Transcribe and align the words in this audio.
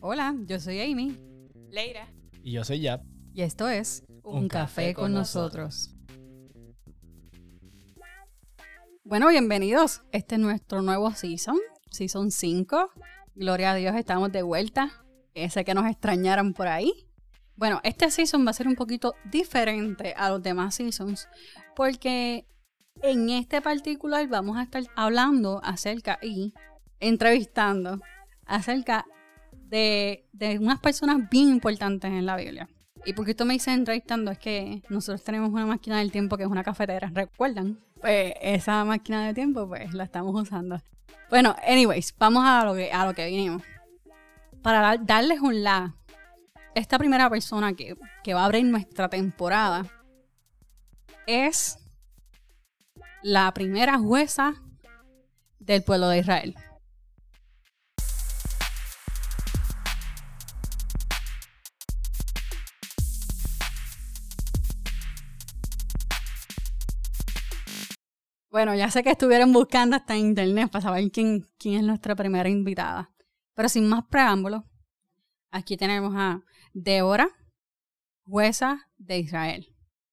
Hola, 0.00 0.34
yo 0.46 0.60
soy 0.60 0.80
Amy. 0.80 1.16
Leira. 1.70 2.08
Y 2.42 2.52
yo 2.52 2.64
soy 2.64 2.80
Yap. 2.80 3.02
Y 3.34 3.42
esto 3.42 3.68
es 3.68 4.04
Un, 4.22 4.48
café, 4.48 4.94
con, 4.94 5.12
nosotros. 5.12 5.94
Bueno, 9.04 9.28
bienvenidos. 9.28 10.02
Este 10.12 10.36
es 10.36 10.40
nuestro 10.40 10.82
nuevo 10.82 11.10
season, 11.12 11.58
season 11.90 12.30
5. 12.30 12.90
Gloria 13.34 13.72
a 13.72 13.74
Dios, 13.74 13.94
estamos 13.96 14.32
de 14.32 14.42
vuelta. 14.42 14.90
Ese 15.34 15.64
que 15.64 15.74
nos 15.74 15.86
extrañaron 15.86 16.54
por 16.54 16.68
ahí. 16.68 16.92
Bueno, 17.56 17.80
este 17.84 18.10
season 18.10 18.46
va 18.46 18.50
a 18.50 18.54
ser 18.54 18.68
un 18.68 18.74
poquito 18.74 19.14
diferente 19.30 20.14
a 20.16 20.30
los 20.30 20.42
demás 20.42 20.74
seasons 20.74 21.28
porque 21.74 22.46
en 23.02 23.30
este 23.30 23.60
particular 23.60 24.26
vamos 24.28 24.56
a 24.56 24.62
estar 24.62 24.82
hablando 24.94 25.60
acerca 25.62 26.18
y 26.22 26.52
entrevistando 27.00 28.00
acerca 28.46 29.06
de, 29.68 30.28
de 30.32 30.58
unas 30.58 30.78
personas 30.80 31.28
bien 31.30 31.48
importantes 31.48 32.10
en 32.10 32.26
la 32.26 32.36
Biblia. 32.36 32.68
Y 33.04 33.12
porque 33.12 33.30
esto 33.30 33.44
me 33.44 33.54
dice 33.54 33.72
entrevistando 33.72 34.30
es 34.32 34.38
que 34.38 34.82
nosotros 34.88 35.22
tenemos 35.22 35.50
una 35.50 35.64
máquina 35.64 35.98
del 35.98 36.10
tiempo 36.10 36.36
que 36.36 36.42
es 36.42 36.48
una 36.48 36.64
cafetera, 36.64 37.10
¿recuerdan? 37.14 37.78
Pues 38.00 38.34
esa 38.40 38.84
máquina 38.84 39.24
del 39.26 39.34
tiempo 39.34 39.68
pues 39.68 39.94
la 39.94 40.04
estamos 40.04 40.34
usando. 40.40 40.80
Bueno, 41.30 41.54
anyways, 41.66 42.14
vamos 42.18 42.44
a 42.44 42.64
lo 42.64 42.74
que, 42.74 42.92
a 42.92 43.06
lo 43.06 43.14
que 43.14 43.26
vinimos. 43.26 43.62
Para 44.62 44.96
darles 44.96 45.40
un 45.40 45.62
la, 45.62 45.94
esta 46.74 46.98
primera 46.98 47.30
persona 47.30 47.74
que, 47.74 47.96
que 48.24 48.34
va 48.34 48.42
a 48.42 48.44
abrir 48.46 48.64
nuestra 48.64 49.08
temporada 49.08 49.86
es 51.26 51.78
la 53.22 53.52
primera 53.54 53.98
jueza 53.98 54.54
del 55.58 55.82
pueblo 55.82 56.08
de 56.08 56.18
Israel. 56.18 56.56
Bueno, 68.56 68.74
ya 68.74 68.88
sé 68.88 69.02
que 69.02 69.10
estuvieron 69.10 69.52
buscando 69.52 69.96
hasta 69.96 70.14
en 70.14 70.28
internet 70.28 70.70
para 70.72 70.80
saber 70.80 71.10
quién, 71.12 71.42
quién 71.58 71.74
es 71.74 71.82
nuestra 71.82 72.14
primera 72.16 72.48
invitada. 72.48 73.10
Pero 73.54 73.68
sin 73.68 73.86
más 73.86 74.04
preámbulos, 74.06 74.62
aquí 75.50 75.76
tenemos 75.76 76.14
a 76.16 76.40
Débora, 76.72 77.28
jueza 78.24 78.78
de 78.96 79.18
Israel. 79.18 79.66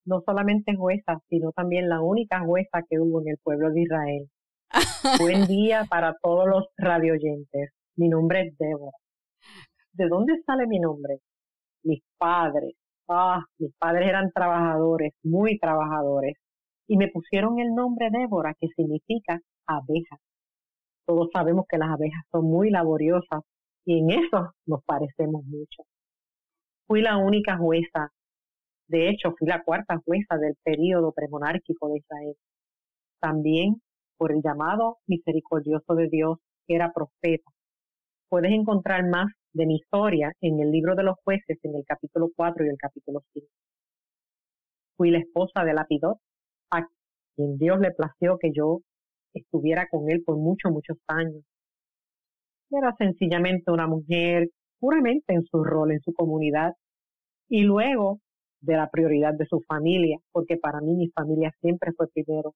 No 0.04 0.20
solamente 0.26 0.76
jueza, 0.76 1.22
sino 1.30 1.54
también 1.54 1.88
la 1.88 2.02
única 2.02 2.42
jueza 2.42 2.82
que 2.90 3.00
hubo 3.00 3.22
en 3.22 3.30
el 3.30 3.38
pueblo 3.42 3.72
de 3.72 3.84
Israel. 3.84 4.30
Buen 5.22 5.48
día 5.48 5.86
para 5.90 6.14
todos 6.22 6.46
los 6.46 6.66
radioyentes. 6.76 7.70
Mi 7.96 8.10
nombre 8.10 8.42
es 8.42 8.58
Débora. 8.58 8.98
¿De 9.94 10.10
dónde 10.10 10.34
sale 10.46 10.68
mi 10.68 10.80
nombre? 10.82 11.20
Mis 11.84 12.04
padres. 12.18 12.76
Ah, 13.08 13.42
mis 13.58 13.74
padres 13.80 14.10
eran 14.10 14.34
trabajadores, 14.34 15.14
muy 15.24 15.58
trabajadores 15.60 16.36
y 16.88 16.98
me 16.98 17.08
pusieron 17.10 17.60
el 17.60 17.74
nombre 17.74 18.10
Débora, 18.12 18.54
que 18.60 18.68
significa 18.76 19.40
abeja. 19.68 20.18
Todos 21.06 21.30
sabemos 21.34 21.66
que 21.68 21.78
las 21.78 21.90
abejas 21.90 22.24
son 22.32 22.46
muy 22.46 22.70
laboriosas 22.70 23.42
y 23.86 24.00
en 24.00 24.12
eso 24.12 24.54
nos 24.66 24.84
parecemos 24.86 25.44
mucho. 25.46 25.84
Fui 26.88 27.02
la 27.02 27.18
única 27.18 27.58
jueza, 27.58 28.10
de 28.88 29.10
hecho 29.10 29.34
fui 29.38 29.48
la 29.48 29.64
cuarta 29.64 30.00
jueza 30.06 30.38
del 30.38 30.56
período 30.64 31.12
premonárquico 31.14 31.90
de 31.90 31.98
Israel. 31.98 32.36
También 33.20 33.82
por 34.18 34.32
el 34.32 34.42
llamado 34.42 35.00
misericordioso 35.08 35.96
de 35.96 36.08
Dios, 36.10 36.38
que 36.68 36.76
era 36.76 36.94
profeta. 36.94 37.52
Puedes 38.30 38.52
encontrar 38.52 39.08
más 39.08 39.28
de 39.54 39.66
mi 39.66 39.76
historia 39.76 40.32
en 40.42 40.60
el 40.60 40.72
libro 40.72 40.96
de 40.96 41.04
los 41.04 41.16
jueces, 41.24 41.58
en 41.64 41.76
el 41.76 41.84
capítulo 41.86 42.30
4 42.36 42.66
y 42.66 42.70
el 42.70 42.78
capítulo 42.78 43.22
5. 43.34 43.48
Fui 44.98 45.12
la 45.12 45.20
esposa 45.20 45.64
de 45.64 45.74
Lapidot, 45.74 46.18
a 46.74 46.88
quien 47.36 47.58
Dios 47.58 47.80
le 47.80 47.92
plació 47.92 48.38
que 48.40 48.52
yo 48.54 48.80
estuviera 49.34 49.88
con 49.90 50.10
él 50.10 50.24
por 50.24 50.38
muchos, 50.38 50.72
muchos 50.72 50.98
años. 51.08 51.44
Era 52.72 52.94
sencillamente 52.98 53.72
una 53.72 53.88
mujer 53.88 54.50
puramente 54.80 55.34
en 55.34 55.44
su 55.46 55.64
rol, 55.64 55.92
en 55.92 56.02
su 56.02 56.14
comunidad, 56.14 56.74
y 57.50 57.62
luego 57.62 58.20
de 58.62 58.76
la 58.78 58.90
prioridad 58.90 59.34
de 59.34 59.46
su 59.46 59.62
familia, 59.62 60.18
porque 60.32 60.58
para 60.58 60.82
mí 60.82 60.96
mi 60.96 61.10
familia 61.10 61.54
siempre 61.62 61.92
fue 61.96 62.08
primero. 62.08 62.56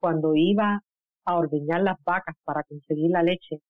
Cuando 0.00 0.34
iba 0.36 0.80
a 1.24 1.36
ordeñar 1.36 1.82
las 1.82 1.96
vacas 2.04 2.36
para 2.44 2.62
conseguir 2.64 3.10
la 3.10 3.22
leche, 3.22 3.60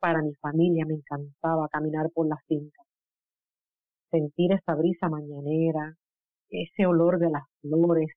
para 0.00 0.22
mi 0.22 0.34
familia 0.36 0.84
me 0.86 0.94
encantaba 0.94 1.68
caminar 1.68 2.10
por 2.12 2.26
las 2.26 2.38
fincas, 2.46 2.86
sentir 4.10 4.52
esa 4.52 4.74
brisa 4.74 5.08
mañanera, 5.08 5.94
ese 6.48 6.86
olor 6.86 7.18
de 7.18 7.30
las 7.30 7.44
flores, 7.60 8.08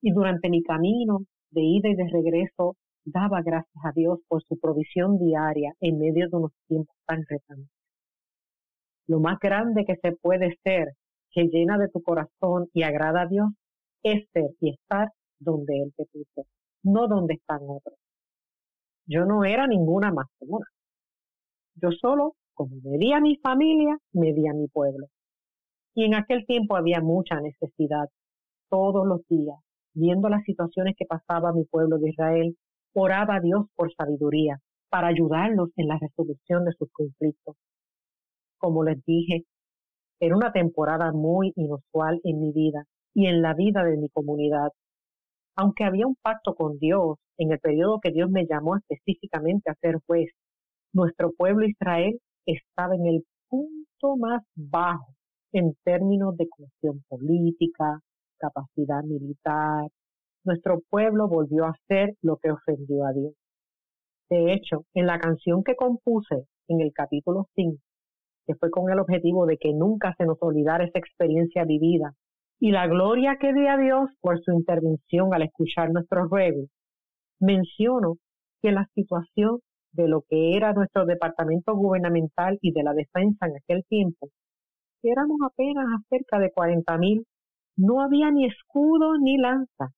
y 0.00 0.12
durante 0.12 0.48
mi 0.48 0.62
camino 0.62 1.20
de 1.50 1.62
ida 1.62 1.88
y 1.88 1.94
de 1.94 2.08
regreso 2.08 2.76
daba 3.04 3.42
gracias 3.42 3.84
a 3.84 3.92
Dios 3.92 4.20
por 4.28 4.42
su 4.42 4.58
provisión 4.58 5.18
diaria 5.18 5.72
en 5.80 5.98
medio 5.98 6.28
de 6.28 6.36
unos 6.36 6.52
tiempos 6.66 6.94
tan 7.06 7.24
retantes. 7.28 7.70
Lo 9.06 9.20
más 9.20 9.38
grande 9.38 9.84
que 9.86 9.96
se 9.96 10.12
puede 10.12 10.56
ser, 10.62 10.88
que 11.30 11.48
llena 11.48 11.78
de 11.78 11.88
tu 11.88 12.02
corazón 12.02 12.68
y 12.74 12.82
agrada 12.82 13.22
a 13.22 13.26
Dios, 13.26 13.48
es 14.02 14.28
ser 14.32 14.50
y 14.60 14.70
estar 14.70 15.08
donde 15.38 15.82
Él 15.82 15.92
te 15.96 16.04
puso, 16.06 16.46
no 16.82 17.08
donde 17.08 17.34
están 17.34 17.60
otros. 17.62 17.98
Yo 19.06 19.24
no 19.24 19.44
era 19.44 19.66
ninguna 19.66 20.12
más 20.12 20.26
una. 20.40 20.66
Yo 21.76 21.90
solo, 21.92 22.34
como 22.52 22.76
me 22.82 22.98
di 22.98 23.12
a 23.12 23.20
mi 23.20 23.36
familia, 23.36 23.96
me 24.12 24.32
mi 24.32 24.68
pueblo. 24.68 25.06
Y 25.94 26.04
en 26.04 26.14
aquel 26.14 26.44
tiempo 26.44 26.76
había 26.76 27.00
mucha 27.00 27.40
necesidad, 27.40 28.08
todos 28.68 29.06
los 29.06 29.26
días, 29.28 29.56
viendo 29.94 30.28
las 30.28 30.44
situaciones 30.44 30.94
que 30.96 31.06
pasaba 31.06 31.52
mi 31.52 31.64
pueblo 31.64 31.98
de 31.98 32.10
Israel, 32.10 32.56
oraba 32.94 33.36
a 33.36 33.40
Dios 33.40 33.66
por 33.74 33.92
sabiduría 33.94 34.58
para 34.90 35.08
ayudarlos 35.08 35.70
en 35.76 35.88
la 35.88 35.98
resolución 35.98 36.64
de 36.64 36.72
sus 36.72 36.90
conflictos. 36.92 37.56
Como 38.58 38.84
les 38.84 39.04
dije, 39.04 39.44
era 40.20 40.36
una 40.36 40.52
temporada 40.52 41.12
muy 41.12 41.52
inusual 41.56 42.20
en 42.24 42.40
mi 42.40 42.52
vida 42.52 42.84
y 43.14 43.26
en 43.26 43.42
la 43.42 43.54
vida 43.54 43.84
de 43.84 43.96
mi 43.96 44.08
comunidad. 44.08 44.70
Aunque 45.56 45.84
había 45.84 46.06
un 46.06 46.16
pacto 46.22 46.54
con 46.54 46.78
Dios 46.78 47.18
en 47.36 47.52
el 47.52 47.58
periodo 47.58 48.00
que 48.00 48.10
Dios 48.10 48.30
me 48.30 48.46
llamó 48.46 48.76
específicamente 48.76 49.70
a 49.70 49.74
ser 49.80 49.96
juez, 50.06 50.30
nuestro 50.92 51.32
pueblo 51.32 51.66
Israel 51.66 52.18
estaba 52.46 52.94
en 52.94 53.06
el 53.06 53.24
punto 53.48 54.16
más 54.16 54.42
bajo 54.54 55.14
en 55.52 55.74
términos 55.84 56.36
de 56.36 56.48
cuestión 56.48 57.02
política, 57.08 58.00
capacidad 58.38 59.02
militar. 59.04 59.88
Nuestro 60.44 60.80
pueblo 60.88 61.28
volvió 61.28 61.66
a 61.66 61.70
hacer 61.70 62.14
lo 62.22 62.36
que 62.36 62.50
ofendió 62.50 63.04
a 63.04 63.12
Dios. 63.12 63.34
De 64.30 64.52
hecho, 64.52 64.84
en 64.94 65.06
la 65.06 65.18
canción 65.18 65.62
que 65.64 65.76
compuse 65.76 66.46
en 66.68 66.80
el 66.80 66.92
capítulo 66.92 67.46
5, 67.54 67.76
que 68.46 68.54
fue 68.54 68.70
con 68.70 68.90
el 68.90 68.98
objetivo 68.98 69.46
de 69.46 69.58
que 69.58 69.72
nunca 69.72 70.14
se 70.16 70.24
nos 70.24 70.38
olvidara 70.40 70.84
esa 70.84 70.98
experiencia 70.98 71.64
vivida 71.64 72.12
y 72.60 72.72
la 72.72 72.86
gloria 72.86 73.36
que 73.40 73.52
dio 73.52 73.70
a 73.70 73.76
Dios 73.76 74.10
por 74.20 74.40
su 74.42 74.52
intervención 74.52 75.32
al 75.32 75.42
escuchar 75.42 75.90
nuestros 75.90 76.28
ruegos, 76.28 76.68
menciono 77.40 78.16
que 78.60 78.72
la 78.72 78.86
situación 78.94 79.60
de 79.92 80.08
lo 80.08 80.22
que 80.28 80.56
era 80.56 80.72
nuestro 80.72 81.06
departamento 81.06 81.74
gubernamental 81.74 82.58
y 82.60 82.72
de 82.72 82.82
la 82.82 82.92
defensa 82.92 83.46
en 83.46 83.56
aquel 83.56 83.84
tiempo, 83.88 84.28
éramos 85.02 85.38
apenas 85.44 85.86
acerca 86.00 86.38
de 86.38 86.50
40 86.52 86.98
mil 86.98 87.24
no 87.78 88.02
había 88.02 88.30
ni 88.30 88.44
escudo 88.44 89.16
ni 89.18 89.38
lanza, 89.38 89.92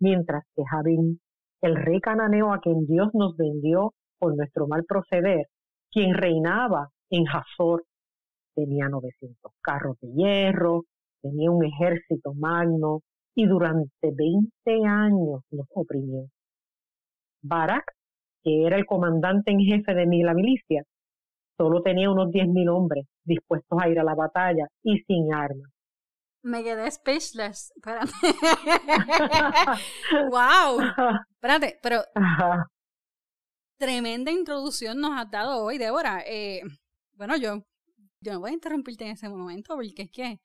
mientras 0.00 0.44
que 0.54 0.62
Javín, 0.70 1.20
el 1.62 1.74
rey 1.74 2.00
cananeo 2.00 2.52
a 2.52 2.60
quien 2.60 2.86
Dios 2.86 3.08
nos 3.12 3.36
vendió 3.36 3.92
por 4.18 4.36
nuestro 4.36 4.68
mal 4.68 4.84
proceder, 4.84 5.46
quien 5.90 6.14
reinaba 6.14 6.90
en 7.10 7.24
Hazor, 7.28 7.82
tenía 8.54 8.88
900 8.88 9.52
carros 9.60 9.96
de 10.00 10.12
hierro, 10.12 10.82
tenía 11.20 11.50
un 11.50 11.64
ejército 11.64 12.34
magno 12.34 13.00
y 13.34 13.46
durante 13.46 14.12
20 14.16 14.50
años 14.86 15.42
nos 15.50 15.66
oprimió. 15.74 16.26
Barak, 17.42 17.84
que 18.44 18.64
era 18.64 18.76
el 18.76 18.86
comandante 18.86 19.50
en 19.50 19.58
jefe 19.58 19.92
de 19.92 20.06
la 20.22 20.34
milicia, 20.34 20.84
solo 21.56 21.82
tenía 21.82 22.10
unos 22.10 22.28
10.000 22.28 22.68
hombres 22.68 23.06
dispuestos 23.24 23.76
a 23.82 23.88
ir 23.88 23.98
a 23.98 24.04
la 24.04 24.14
batalla 24.14 24.68
y 24.84 24.98
sin 25.00 25.34
armas 25.34 25.73
me 26.44 26.62
quedé 26.62 26.90
speechless. 26.90 27.72
Espérate. 27.74 28.12
wow. 30.30 30.78
Espérate, 31.32 31.78
pero 31.82 32.04
tremenda 33.78 34.30
introducción 34.30 35.00
nos 35.00 35.18
has 35.18 35.30
dado 35.30 35.64
hoy, 35.64 35.78
Débora. 35.78 36.22
Eh, 36.26 36.62
bueno, 37.14 37.36
yo, 37.36 37.64
yo 38.20 38.34
no 38.34 38.40
voy 38.40 38.50
a 38.50 38.54
interrumpirte 38.54 39.04
en 39.04 39.12
ese 39.12 39.28
momento 39.28 39.74
porque 39.74 40.02
es 40.02 40.10
que, 40.10 40.40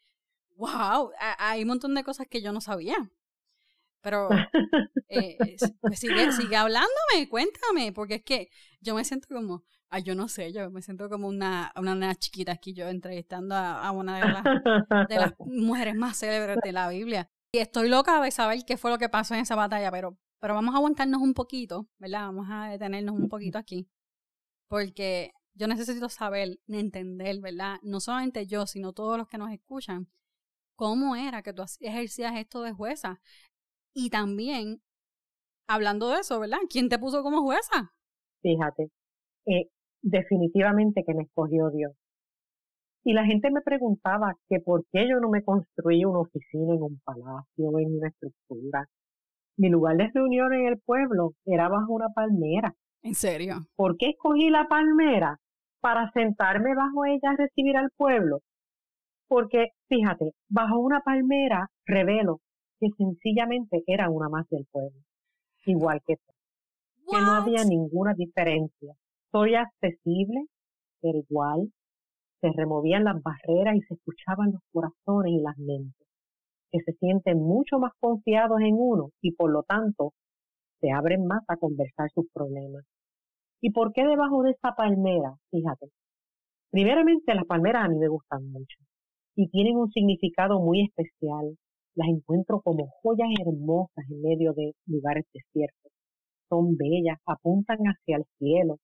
wow, 0.56 1.12
hay 1.38 1.62
un 1.62 1.68
montón 1.68 1.94
de 1.96 2.04
cosas 2.04 2.28
que 2.30 2.42
yo 2.42 2.52
no 2.52 2.62
sabía. 2.62 2.96
Pero 4.02 4.30
eh, 5.10 5.38
pues 5.82 6.00
sigue, 6.00 6.32
sigue 6.32 6.56
hablándome, 6.56 7.28
cuéntame, 7.30 7.92
porque 7.92 8.16
es 8.16 8.24
que 8.24 8.50
yo 8.80 8.96
me 8.96 9.04
siento 9.04 9.28
como, 9.28 9.66
Ay, 9.92 10.04
yo 10.04 10.14
no 10.14 10.28
sé, 10.28 10.54
yo 10.54 10.70
me 10.70 10.82
siento 10.82 11.10
como 11.10 11.28
una, 11.28 11.72
una 11.76 11.96
nena 11.96 12.16
chiquita 12.16 12.52
aquí, 12.52 12.74
yo 12.74 12.88
entrevistando 12.88 13.56
a, 13.56 13.90
una 13.92 14.20
de 14.20 14.32
las, 14.32 15.10
de 15.10 15.16
las 15.16 15.34
mujeres 15.40 15.96
más 15.96 16.20
célebres 16.20 16.58
de 16.64 16.72
la 16.72 16.90
Biblia. 16.90 17.28
Y 17.52 17.58
estoy 17.58 17.90
loca 17.90 18.22
de 18.22 18.30
saber 18.30 18.60
qué 18.68 18.78
fue 18.78 18.92
lo 18.92 19.00
que 19.00 19.10
pasó 19.10 19.34
en 19.34 19.42
esa 19.42 19.56
batalla, 19.56 19.90
pero, 19.92 20.18
pero 20.40 20.54
vamos 20.54 20.76
a 20.76 20.78
aguantarnos 20.78 21.22
un 21.22 21.34
poquito, 21.34 21.90
¿verdad? 21.98 22.28
Vamos 22.28 22.48
a 22.52 22.70
detenernos 22.70 23.16
un 23.16 23.30
poquito 23.30 23.58
aquí. 23.58 23.90
Porque 24.70 25.32
yo 25.56 25.68
necesito 25.68 26.08
saber, 26.10 26.60
entender, 26.68 27.40
¿verdad? 27.42 27.80
No 27.82 28.00
solamente 28.00 28.46
yo, 28.46 28.68
sino 28.68 28.94
todos 28.94 29.18
los 29.18 29.28
que 29.28 29.40
nos 29.40 29.52
escuchan, 29.52 30.08
cómo 30.76 31.16
era 31.16 31.42
que 31.42 31.54
tú 31.54 31.64
ejercías 31.80 32.38
esto 32.38 32.62
de 32.62 32.72
jueza. 32.72 33.20
Y 33.96 34.12
también, 34.12 34.84
hablando 35.68 36.10
de 36.10 36.20
eso, 36.20 36.40
¿verdad? 36.40 36.60
¿Quién 36.70 36.90
te 36.90 37.00
puso 37.00 37.24
como 37.24 37.42
jueza? 37.42 37.92
Fíjate, 38.44 38.92
eh, 39.48 39.70
definitivamente 40.02 41.04
que 41.06 41.14
me 41.14 41.24
escogió 41.24 41.70
Dios. 41.70 41.94
Y 43.04 43.14
la 43.14 43.26
gente 43.26 43.50
me 43.50 43.62
preguntaba 43.62 44.36
que 44.50 44.60
por 44.60 44.84
qué 44.92 45.08
yo 45.10 45.20
no 45.20 45.30
me 45.30 45.44
construí 45.44 46.04
una 46.06 46.20
oficina 46.20 46.76
en 46.76 46.84
un 46.84 47.00
palacio, 47.04 47.80
en 47.80 47.98
una 47.98 48.10
estructura. 48.10 48.86
Mi 49.58 49.70
lugar 49.70 49.98
de 49.98 50.10
reunión 50.14 50.54
en 50.54 50.68
el 50.68 50.80
pueblo 50.80 51.34
era 51.46 51.70
bajo 51.70 51.94
una 51.94 52.10
palmera. 52.10 52.74
¿En 53.02 53.16
serio? 53.16 53.66
¿Por 53.76 53.98
qué 53.98 54.10
escogí 54.10 54.50
la 54.50 54.68
palmera? 54.68 55.38
Para 55.82 56.12
sentarme 56.12 56.76
bajo 56.76 57.06
ella 57.06 57.32
a 57.32 57.38
recibir 57.38 57.78
al 57.78 57.90
pueblo. 57.96 58.40
Porque, 59.28 59.70
fíjate, 59.88 60.32
bajo 60.50 60.80
una 60.80 61.02
palmera 61.02 61.70
revelo 61.86 62.42
que 62.80 62.88
sencillamente 62.98 63.84
era 63.88 64.10
una 64.10 64.28
más 64.30 64.48
del 64.50 64.66
pueblo. 64.72 65.00
Igual 65.66 66.02
que 66.06 66.16
tú. 66.16 66.34
Que 67.10 67.18
no 67.18 67.32
había 67.34 67.64
ninguna 67.64 68.14
diferencia. 68.14 68.94
Soy 69.32 69.54
accesible, 69.54 70.46
pero 71.02 71.20
igual 71.20 71.72
se 72.42 72.52
removían 72.52 73.04
las 73.04 73.22
barreras 73.22 73.76
y 73.76 73.82
se 73.82 73.94
escuchaban 73.94 74.52
los 74.54 74.62
corazones 74.72 75.34
y 75.34 75.42
las 75.42 75.58
mentes, 75.58 76.08
que 76.72 76.80
se 76.80 76.94
sienten 76.94 77.38
mucho 77.38 77.78
más 77.78 77.92
confiados 78.00 78.60
en 78.62 78.76
uno 78.76 79.10
y 79.22 79.34
por 79.34 79.52
lo 79.52 79.64
tanto 79.64 80.14
se 80.82 80.92
abren 80.92 81.28
más 81.28 81.44
a 81.48 81.58
conversar 81.58 82.10
sus 82.16 82.26
problemas. 82.34 82.84
¿Y 83.62 83.72
por 83.72 83.94
qué 83.94 84.04
debajo 84.04 84.42
de 84.42 84.52
esta 84.52 84.74
palmera? 84.76 85.36
Fíjate. 85.52 85.88
Primeramente 86.72 87.36
las 87.36 87.46
palmeras 87.46 87.86
a 87.86 87.90
mí 87.90 88.00
me 88.00 88.08
gustan 88.08 88.50
mucho 88.52 88.78
y 89.36 89.48
tienen 89.50 89.76
un 89.78 89.92
significado 89.92 90.60
muy 90.60 90.86
especial. 90.86 91.56
Las 91.96 92.08
encuentro 92.08 92.62
como 92.62 92.88
joyas 93.04 93.30
hermosas 93.40 94.06
en 94.10 94.22
medio 94.22 94.54
de 94.54 94.74
lugares 94.88 95.26
desiertos. 95.34 95.92
Son 96.48 96.78
bellas, 96.78 97.20
apuntan 97.26 97.78
hacia 97.84 98.18
el 98.18 98.26
cielo, 98.38 98.78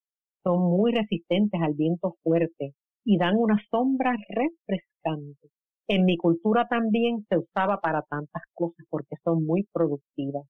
son 0.46 0.62
muy 0.62 0.92
resistentes 0.92 1.60
al 1.62 1.74
viento 1.74 2.16
fuerte 2.24 2.74
y 3.04 3.18
dan 3.18 3.36
una 3.36 3.58
sombra 3.72 4.16
refrescante. 4.30 5.50
En 5.88 6.06
mi 6.06 6.18
cultura 6.18 6.68
también 6.68 7.26
se 7.30 7.38
usaba 7.38 7.80
para 7.80 8.04
tantas 8.04 8.44
cosas 8.54 8.86
porque 8.90 9.16
son 9.24 9.44
muy 9.46 9.68
productivas. 9.74 10.46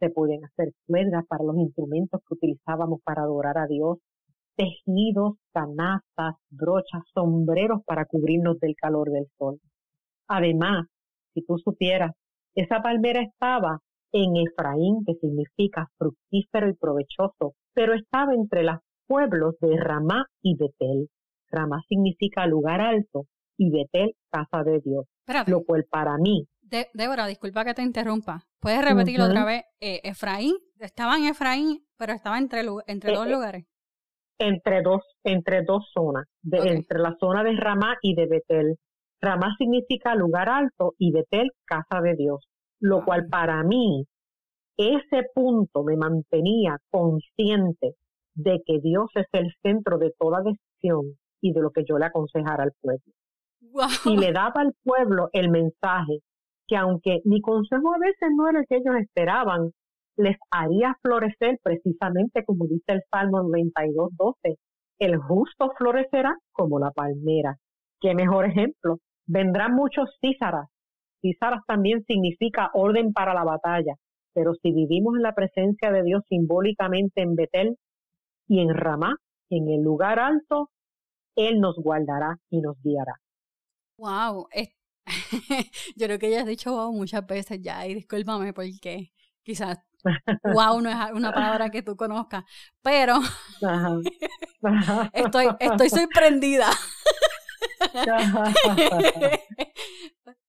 Se 0.00 0.10
pueden 0.10 0.44
hacer 0.44 0.72
cuerdas 0.86 1.24
para 1.28 1.44
los 1.44 1.56
instrumentos 1.56 2.20
que 2.26 2.34
utilizábamos 2.34 3.00
para 3.04 3.22
adorar 3.22 3.58
a 3.58 3.66
Dios, 3.66 3.98
tejidos, 4.56 5.34
canastas, 5.52 6.34
brochas, 6.50 7.02
sombreros 7.14 7.82
para 7.86 8.06
cubrirnos 8.06 8.58
del 8.60 8.74
calor 8.76 9.10
del 9.10 9.26
sol. 9.38 9.58
Además, 10.26 10.86
si 11.34 11.42
tú 11.42 11.58
supieras, 11.58 12.12
esa 12.54 12.82
palmera 12.82 13.22
estaba 13.22 13.78
en 14.12 14.36
Efraín, 14.36 15.04
que 15.06 15.14
significa 15.14 15.88
fructífero 15.96 16.68
y 16.68 16.74
provechoso, 16.74 17.54
pero 17.74 17.94
estaba 17.94 18.34
entre 18.34 18.62
los 18.62 18.76
pueblos 19.12 19.56
de 19.60 19.76
Ramá 19.78 20.24
y 20.40 20.56
Betel. 20.56 21.10
Ramá 21.50 21.82
significa 21.86 22.46
lugar 22.46 22.80
alto 22.80 23.26
y 23.58 23.70
Betel, 23.70 24.16
casa 24.30 24.64
de 24.64 24.80
Dios. 24.82 25.04
Lo 25.48 25.64
cual 25.64 25.84
para 25.90 26.16
mí. 26.16 26.46
Débora, 26.94 27.26
disculpa 27.26 27.62
que 27.62 27.74
te 27.74 27.82
interrumpa. 27.82 28.46
¿Puedes 28.58 28.82
repetirlo 28.82 29.26
otra 29.26 29.44
vez? 29.44 29.64
Eh, 29.80 30.00
Efraín, 30.04 30.54
estaba 30.80 31.16
en 31.16 31.24
Efraín, 31.26 31.84
pero 31.98 32.14
estaba 32.14 32.38
entre, 32.38 32.62
entre 32.86 33.12
eh, 33.12 33.14
dos 33.14 33.26
eh, 33.26 33.30
lugares. 33.30 33.66
Entre 34.38 34.80
dos, 34.80 35.02
entre 35.24 35.62
dos 35.62 35.90
zonas, 35.92 36.24
entre 36.50 36.98
la 36.98 37.14
zona 37.20 37.44
de 37.44 37.54
Ramá 37.54 37.98
y 38.00 38.14
de 38.14 38.26
Betel. 38.26 38.76
Ramá 39.20 39.54
significa 39.58 40.14
lugar 40.14 40.48
alto 40.48 40.94
y 40.96 41.12
Betel, 41.12 41.50
casa 41.66 42.00
de 42.00 42.14
Dios. 42.16 42.48
Lo 42.80 43.04
cual 43.04 43.26
para 43.28 43.62
mí, 43.62 44.06
ese 44.78 45.26
punto 45.34 45.84
me 45.84 45.98
mantenía 45.98 46.78
consciente 46.90 47.96
de 48.34 48.60
que 48.64 48.78
Dios 48.80 49.10
es 49.14 49.26
el 49.32 49.52
centro 49.62 49.98
de 49.98 50.12
toda 50.18 50.42
decisión 50.42 51.16
y 51.40 51.52
de 51.52 51.60
lo 51.60 51.70
que 51.70 51.84
yo 51.88 51.98
le 51.98 52.06
aconsejara 52.06 52.64
al 52.64 52.72
pueblo. 52.80 53.12
Y 54.04 54.16
le 54.16 54.32
daba 54.32 54.60
al 54.60 54.74
pueblo 54.82 55.28
el 55.32 55.50
mensaje 55.50 56.20
que 56.66 56.76
aunque 56.76 57.20
mi 57.24 57.40
consejo 57.40 57.94
a 57.94 57.98
veces 57.98 58.30
no 58.34 58.48
era 58.48 58.60
el 58.60 58.66
que 58.66 58.76
ellos 58.76 58.94
esperaban, 59.00 59.70
les 60.16 60.36
haría 60.50 60.96
florecer 61.02 61.58
precisamente 61.62 62.44
como 62.44 62.66
dice 62.66 62.92
el 62.92 63.02
Salmo 63.10 63.42
92, 63.42 64.10
12. 64.16 64.58
El 64.98 65.16
justo 65.18 65.72
florecerá 65.76 66.36
como 66.52 66.78
la 66.78 66.90
palmera. 66.90 67.56
Qué 68.00 68.14
mejor 68.14 68.46
ejemplo. 68.46 68.98
Vendrán 69.26 69.74
muchos 69.74 70.16
císaras. 70.20 70.68
Císaras 71.20 71.60
también 71.66 72.04
significa 72.04 72.70
orden 72.74 73.12
para 73.12 73.34
la 73.34 73.44
batalla. 73.44 73.94
Pero 74.34 74.54
si 74.54 74.72
vivimos 74.72 75.16
en 75.16 75.22
la 75.22 75.34
presencia 75.34 75.90
de 75.90 76.02
Dios 76.02 76.22
simbólicamente 76.28 77.22
en 77.22 77.34
Betel 77.34 77.76
y 78.48 78.60
en 78.60 78.74
Ramá, 78.74 79.16
en 79.50 79.68
el 79.68 79.82
lugar 79.82 80.18
alto, 80.18 80.70
él 81.36 81.60
nos 81.60 81.76
guardará 81.76 82.38
y 82.50 82.60
nos 82.60 82.76
guiará. 82.82 83.20
Wow, 83.96 84.48
yo 85.96 86.06
creo 86.06 86.18
que 86.18 86.30
ya 86.30 86.40
has 86.40 86.46
dicho 86.46 86.72
wow 86.72 86.92
muchas 86.92 87.26
veces 87.26 87.60
ya 87.60 87.86
y 87.86 87.94
discúlpame 87.94 88.52
porque 88.52 89.12
quizás 89.42 89.78
wow 90.54 90.80
no 90.80 90.90
es 90.90 90.96
una 91.12 91.32
palabra 91.32 91.70
que 91.70 91.82
tú 91.82 91.96
conozcas, 91.96 92.44
pero 92.82 93.20
estoy, 95.12 95.48
estoy 95.58 95.90
sorprendida. 95.90 96.70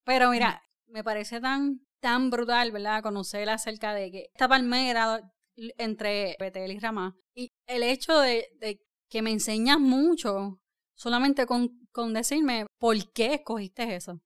pero 0.04 0.30
mira, 0.30 0.62
me 0.88 1.04
parece 1.04 1.42
tan, 1.42 1.82
tan 2.00 2.30
brutal, 2.30 2.72
¿verdad? 2.72 3.04
Conocer 3.04 3.50
acerca 3.50 3.94
de 3.94 4.12
que 4.12 4.30
esta 4.34 4.48
palmera 4.48 5.32
entre 5.56 6.36
Betel 6.40 6.72
y 6.72 6.80
Ramá 6.80 7.16
y 7.36 7.52
el 7.68 7.84
hecho 7.84 8.20
de, 8.20 8.50
de 8.60 8.80
que 9.10 9.22
me 9.22 9.32
enseñas 9.32 9.80
mucho 9.80 10.60
solamente 10.96 11.46
con, 11.46 11.88
con 11.92 12.14
decirme 12.14 12.66
por 12.80 12.96
qué 13.14 13.36
escogiste 13.36 13.96
eso. 13.96 14.22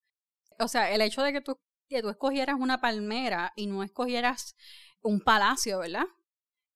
O 0.59 0.67
sea, 0.67 0.91
el 0.91 1.01
hecho 1.01 1.21
de 1.23 1.33
que 1.33 1.41
tú, 1.41 1.57
que 1.89 2.01
tú 2.01 2.09
escogieras 2.09 2.57
una 2.59 2.79
palmera 2.79 3.53
y 3.55 3.67
no 3.67 3.83
escogieras 3.83 4.55
un 5.01 5.21
palacio, 5.21 5.79
¿verdad? 5.79 6.05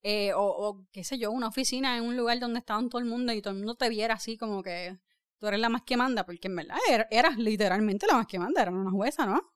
Eh, 0.04 0.32
o, 0.36 0.86
qué 0.92 1.04
sé 1.04 1.20
yo, 1.20 1.32
una 1.32 1.48
oficina 1.48 1.98
en 1.98 2.04
un 2.04 2.18
lugar 2.18 2.40
donde 2.40 2.60
estaban 2.60 2.90
todo 2.90 3.00
el 3.00 3.08
mundo 3.08 3.34
y 3.34 3.42
todo 3.42 3.54
el 3.54 3.60
mundo 3.60 3.75
te 3.75 3.90
viera 3.90 4.16
así 4.16 4.38
como 4.38 4.64
que 4.64 4.98
tú 5.40 5.48
eres 5.48 5.60
la 5.60 5.70
más 5.70 5.84
que 5.84 5.98
manda, 5.98 6.25
porque 6.25 6.48
en 6.48 6.56
verdad 6.56 6.78
er, 6.90 7.08
eras 7.12 7.38
literalmente 7.38 8.08
la 8.08 8.16
más 8.16 8.28
que 8.28 8.40
manda, 8.40 8.62
eras 8.62 8.74
una 8.74 8.92
jueza, 8.92 9.25
¿no? 9.25 9.54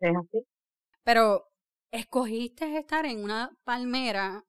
Es 0.00 0.14
así. 0.16 0.46
Pero 1.04 1.46
escogiste 1.90 2.76
estar 2.78 3.06
en 3.06 3.22
una 3.22 3.56
palmera 3.64 4.44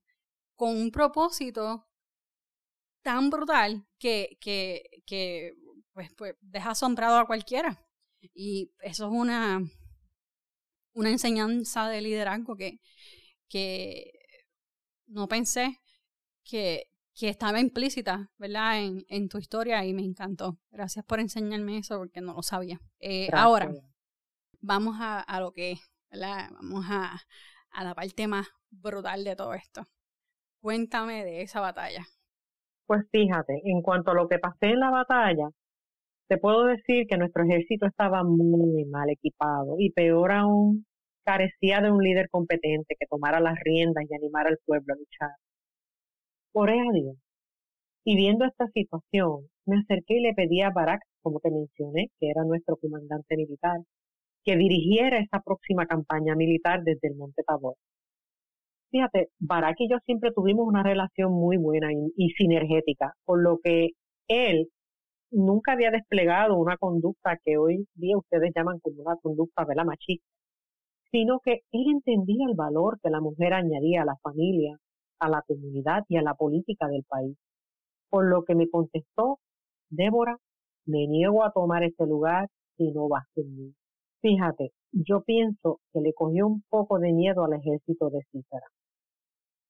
con 0.56 0.76
un 0.76 0.92
propósito 0.92 1.88
tan 3.02 3.30
brutal 3.30 3.88
que, 4.00 4.38
que, 4.42 5.04
que 5.06 5.56
pues, 5.94 6.14
pues, 6.14 6.36
deja 6.42 6.72
asombrado 6.72 7.18
a 7.18 7.26
cualquiera. 7.26 7.88
Y 8.34 8.72
eso 8.82 9.08
es 9.08 9.12
una, 9.12 9.62
una 10.94 11.10
enseñanza 11.10 11.88
de 11.88 12.02
liderazgo 12.02 12.56
que, 12.56 12.80
que 13.48 14.12
no 15.06 15.28
pensé 15.28 15.80
que, 16.44 16.92
que 17.16 17.30
estaba 17.30 17.60
implícita, 17.60 18.32
¿verdad? 18.38 18.80
En, 18.84 19.06
en, 19.10 19.30
tu 19.30 19.38
historia 19.38 19.86
y 19.86 19.94
me 19.94 20.04
encantó. 20.04 20.60
Gracias 20.70 21.06
por 21.06 21.20
enseñarme 21.20 21.78
eso 21.78 21.98
porque 21.98 22.22
no 22.22 22.34
lo 22.34 22.44
sabía. 22.44 22.80
Eh, 23.00 23.30
ahora, 23.32 23.72
vamos 24.60 24.98
a, 25.00 25.20
a, 25.20 25.40
lo 25.40 25.54
que, 25.54 25.80
Vamos 26.12 26.86
a, 26.90 27.18
la 27.84 27.94
parte 27.94 28.28
más 28.28 28.48
brutal 28.70 29.24
de 29.24 29.36
todo 29.36 29.54
esto. 29.54 29.88
Cuéntame 30.62 31.24
de 31.24 31.42
esa 31.42 31.62
batalla. 31.62 32.06
Pues 32.86 33.06
fíjate, 33.12 33.62
en 33.66 33.82
cuanto 33.82 34.12
a 34.12 34.14
lo 34.16 34.28
que 34.28 34.40
pasé 34.40 34.68
en 34.68 34.80
la 34.80 34.90
batalla, 34.90 35.50
te 36.28 36.38
puedo 36.38 36.66
decir 36.66 37.08
que 37.08 37.18
nuestro 37.18 37.44
ejército 37.44 37.86
estaba 37.86 38.24
muy 38.24 38.86
mal 38.86 39.10
equipado 39.10 39.76
y 39.78 39.92
peor 39.92 40.32
aún, 40.32 40.86
carecía 41.26 41.82
de 41.82 41.92
un 41.92 42.02
líder 42.04 42.30
competente 42.30 42.96
que 43.00 43.08
tomara 43.08 43.40
las 43.40 43.56
riendas 43.60 44.06
y 44.10 44.16
animara 44.16 44.50
al 44.50 44.60
pueblo 44.66 44.94
a 44.94 44.98
luchar. 44.98 45.32
Por 46.52 46.70
a 46.70 46.92
Dios. 46.94 47.16
Y 48.06 48.16
viendo 48.16 48.46
esta 48.46 48.68
situación, 48.74 49.50
me 49.66 49.80
acerqué 49.80 50.16
y 50.16 50.22
le 50.22 50.34
pedí 50.34 50.62
a 50.62 50.72
Barak, 50.72 51.02
como 51.22 51.40
te 51.42 51.52
mencioné, 51.52 52.10
que 52.20 52.30
era 52.30 52.44
nuestro 52.46 52.78
comandante 52.78 53.36
militar, 53.36 53.80
que 54.48 54.56
dirigiera 54.56 55.20
esa 55.20 55.42
próxima 55.42 55.86
campaña 55.86 56.34
militar 56.34 56.82
desde 56.82 57.10
el 57.10 57.16
Monte 57.18 57.44
Tabor. 57.46 57.76
Fíjate, 58.90 59.28
Barak 59.40 59.76
y 59.80 59.90
yo 59.90 59.98
siempre 60.06 60.32
tuvimos 60.32 60.66
una 60.66 60.84
relación 60.84 61.34
muy 61.34 61.58
buena 61.58 61.90
y, 61.92 62.30
sinergética, 62.30 63.12
por 63.26 63.44
lo 63.44 63.60
que 63.62 63.90
él 64.30 64.70
nunca 65.32 65.74
había 65.74 65.92
desplegado 65.92 66.56
una 66.56 66.78
conducta 66.78 67.38
que 67.44 67.58
hoy 67.58 67.86
día 67.96 68.18
ustedes 68.18 68.54
llaman 68.56 68.80
como 68.80 69.02
una 69.02 69.18
conducta 69.18 69.66
de 69.66 69.76
la 69.76 69.84
machista, 69.84 70.26
sino 71.12 71.42
que 71.44 71.64
él 71.74 71.84
entendía 71.92 72.46
el 72.48 72.56
valor 72.56 73.00
que 73.04 73.10
la 73.10 73.20
mujer 73.20 73.54
añadía 73.54 74.04
a 74.04 74.06
la 74.06 74.16
familia, 74.24 74.78
a 75.20 75.28
la 75.28 75.44
comunidad 75.46 76.04
y 76.08 76.16
a 76.16 76.22
la 76.22 76.36
política 76.36 76.88
del 76.88 77.04
país. 77.04 77.36
Por 78.10 78.30
lo 78.30 78.46
que 78.46 78.56
me 78.56 78.70
contestó, 78.70 79.40
Débora, 79.90 80.38
me 80.86 81.06
niego 81.06 81.44
a 81.44 81.52
tomar 81.52 81.84
ese 81.84 82.06
lugar 82.06 82.48
si 82.78 82.90
no 82.94 83.10
vas 83.10 83.26
conmigo. 83.36 83.74
Fíjate, 84.22 84.72
yo 84.92 85.22
pienso 85.22 85.80
que 85.94 86.02
le 86.02 86.14
cogió 86.14 86.48
un 86.48 86.64
poco 86.70 87.00
de 87.00 87.14
miedo 87.14 87.44
al 87.46 87.54
ejército 87.54 88.10
de 88.10 88.22
Cícera. 88.32 88.66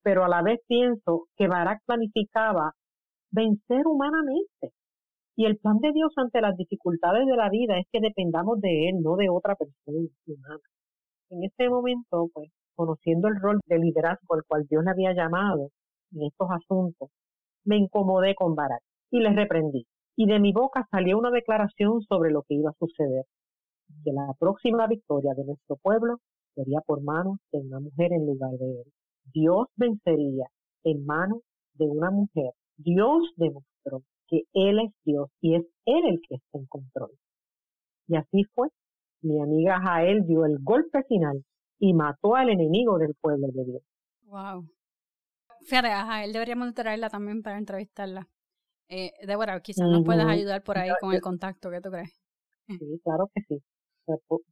Pero 0.04 0.24
a 0.24 0.30
la 0.30 0.42
vez 0.42 0.60
pienso 0.68 1.28
que 1.36 1.48
Barak 1.48 1.82
planificaba 1.86 2.74
vencer 3.32 3.86
humanamente. 3.86 4.72
Y 5.36 5.46
el 5.46 5.58
plan 5.58 5.80
de 5.80 5.92
Dios 5.92 6.14
ante 6.16 6.42
las 6.42 6.56
dificultades 6.56 7.26
de 7.26 7.36
la 7.36 7.50
vida 7.50 7.78
es 7.78 7.86
que 7.92 8.00
dependamos 8.00 8.60
de 8.62 8.90
Él, 8.90 9.02
no 9.02 9.16
de 9.18 9.30
otra 9.30 9.56
persona 9.56 10.08
humana. 10.26 10.62
En 11.30 11.44
este 11.44 11.70
momento, 11.70 12.30
pues, 12.34 12.50
conociendo 12.76 13.28
el 13.28 13.40
rol 13.42 13.60
de 13.66 13.80
liderazgo 13.80 14.36
al 14.36 14.46
cual 14.48 14.66
Dios 14.70 14.84
le 14.84 14.92
había 14.92 15.14
llamado 15.14 15.72
en 16.14 16.24
estos 16.24 16.48
asuntos, 16.52 17.10
me 17.66 17.78
incomodé 17.78 18.34
con 18.34 18.56
Barak 18.56 18.82
y 19.12 19.20
le 19.20 19.34
reprendí. 19.34 19.86
Y 20.16 20.26
de 20.26 20.40
mi 20.40 20.54
boca 20.54 20.88
salió 20.90 21.18
una 21.20 21.32
declaración 21.32 22.02
sobre 22.02 22.32
lo 22.32 22.44
que 22.44 22.56
iba 22.56 22.70
a 22.70 22.80
suceder 22.80 23.26
que 24.04 24.12
la 24.12 24.34
próxima 24.40 24.88
victoria 24.88 25.34
de 25.34 25.46
nuestro 25.46 25.76
pueblo 25.78 26.20
sería 26.56 26.82
por 26.82 27.02
manos 27.02 27.38
de 27.52 27.60
una 27.60 27.80
mujer 27.80 28.14
en 28.14 28.26
lugar 28.26 28.52
de 28.52 28.82
él. 28.82 28.94
Dios 29.34 29.68
vencería 29.76 30.48
en 30.84 31.06
manos 31.06 31.42
de 31.74 31.86
una 31.86 32.10
mujer. 32.10 32.52
Dios 32.78 33.34
demostró 33.36 34.04
que 34.28 34.44
Él 34.54 34.80
es 34.80 34.94
Dios 35.04 35.30
y 35.42 35.56
es 35.56 35.64
Él 35.86 36.06
el 36.06 36.22
que 36.28 36.36
está 36.36 36.58
en 36.58 36.66
control. 36.66 37.12
Y 38.08 38.16
así 38.16 38.44
fue. 38.56 38.70
Mi 39.22 39.42
amiga 39.42 39.80
Jael 39.82 40.26
dio 40.26 40.46
el 40.46 40.58
golpe 40.62 41.04
final 41.04 41.44
y 41.80 41.94
mató 41.94 42.36
al 42.36 42.50
enemigo 42.50 42.98
del 42.98 43.16
pueblo 43.20 43.48
de 43.48 43.66
Dios. 43.66 43.82
Wow. 44.24 44.70
Fíjate, 45.66 45.90
a 45.90 46.06
Jael 46.06 46.34
deberíamos 46.34 46.74
traerla 46.74 47.10
también 47.10 47.42
para 47.42 47.58
entrevistarla. 47.58 48.28
Eh, 48.90 49.12
Débora, 49.26 49.60
quizás 49.60 49.88
nos 49.90 50.06
puedas 50.06 50.28
ayudar 50.28 50.64
por 50.64 50.78
ahí 50.78 50.92
con 51.02 51.14
el 51.14 51.22
contacto, 51.22 51.70
¿qué 51.70 51.82
tú 51.82 51.90
crees? 51.90 52.18
Sí, 52.68 53.02
claro 53.04 53.30
que 53.34 53.42
sí 53.48 53.62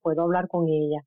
puedo 0.02 0.22
hablar 0.22 0.48
con 0.48 0.68
ella. 0.68 1.02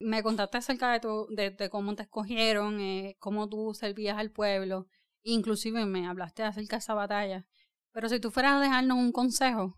Me 0.00 0.22
contaste 0.22 0.58
acerca 0.58 0.92
de, 0.92 1.00
tu, 1.00 1.26
de, 1.30 1.68
cómo 1.70 1.94
te 1.94 2.02
escogieron, 2.02 2.80
eh, 2.80 3.16
cómo 3.18 3.48
tú 3.48 3.74
servías 3.74 4.16
al 4.16 4.30
pueblo, 4.30 4.86
inclusive 5.22 5.86
me 5.86 6.06
hablaste 6.06 6.44
acerca 6.44 6.76
de 6.76 6.80
esa 6.80 6.94
batalla. 6.94 7.46
Pero 7.92 8.08
si 8.08 8.20
tú 8.20 8.30
fueras 8.30 8.54
a 8.54 8.60
dejarnos 8.60 8.98
un 8.98 9.12
consejo 9.12 9.74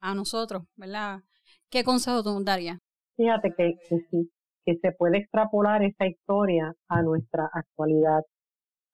a 0.00 0.14
nosotros, 0.14 0.64
¿verdad? 0.76 1.20
¿Qué 1.68 1.84
consejo 1.84 2.22
tú 2.22 2.30
nos 2.30 2.44
darías? 2.44 2.78
Fíjate 3.16 3.54
que, 3.56 3.74
que 3.88 3.98
sí, 4.10 4.30
que 4.64 4.76
se 4.78 4.92
puede 4.92 5.18
extrapolar 5.18 5.84
esta 5.84 6.06
historia 6.06 6.74
a 6.88 7.02
nuestra 7.02 7.48
actualidad. 7.52 8.22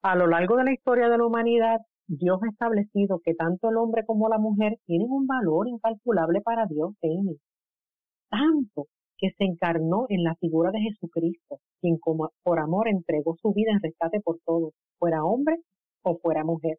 A 0.02 0.14
lo 0.14 0.26
largo 0.26 0.56
de 0.56 0.64
la 0.64 0.72
historia 0.72 1.08
de 1.08 1.16
la 1.16 1.24
humanidad, 1.24 1.78
Dios 2.06 2.38
ha 2.42 2.50
establecido 2.50 3.20
que 3.24 3.34
tanto 3.34 3.70
el 3.70 3.78
hombre 3.78 4.04
como 4.04 4.28
la 4.28 4.38
mujer 4.38 4.78
tienen 4.84 5.08
un 5.10 5.26
valor 5.26 5.68
incalculable 5.68 6.42
para 6.42 6.66
Dios, 6.66 6.92
Amy 7.02 7.38
tanto 8.28 8.86
que 9.18 9.30
se 9.36 9.44
encarnó 9.44 10.06
en 10.08 10.24
la 10.24 10.34
figura 10.36 10.70
de 10.70 10.80
Jesucristo, 10.80 11.58
quien 11.80 11.98
como 11.98 12.30
por 12.42 12.58
amor 12.58 12.88
entregó 12.88 13.36
su 13.40 13.52
vida 13.52 13.72
en 13.72 13.82
rescate 13.82 14.20
por 14.20 14.38
todos, 14.44 14.72
fuera 14.98 15.24
hombre 15.24 15.56
o 16.02 16.18
fuera 16.18 16.44
mujer. 16.44 16.78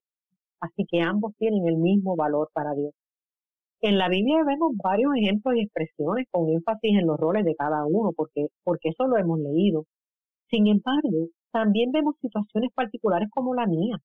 Así 0.60 0.86
que 0.90 1.02
ambos 1.02 1.34
tienen 1.38 1.68
el 1.68 1.78
mismo 1.78 2.16
valor 2.16 2.50
para 2.54 2.74
Dios. 2.74 2.94
En 3.82 3.98
la 3.98 4.10
Biblia 4.10 4.44
vemos 4.46 4.72
varios 4.84 5.12
ejemplos 5.16 5.56
y 5.56 5.62
expresiones 5.62 6.26
con 6.32 6.50
énfasis 6.50 6.98
en 7.00 7.06
los 7.06 7.18
roles 7.18 7.46
de 7.46 7.56
cada 7.56 7.86
uno, 7.86 8.12
porque, 8.16 8.48
porque 8.64 8.90
eso 8.90 9.08
lo 9.08 9.18
hemos 9.18 9.40
leído. 9.40 9.86
Sin 10.50 10.68
embargo, 10.68 11.30
también 11.52 11.92
vemos 11.92 12.16
situaciones 12.22 12.72
particulares 12.74 13.30
como 13.32 13.54
la 13.54 13.68
mía, 13.68 13.98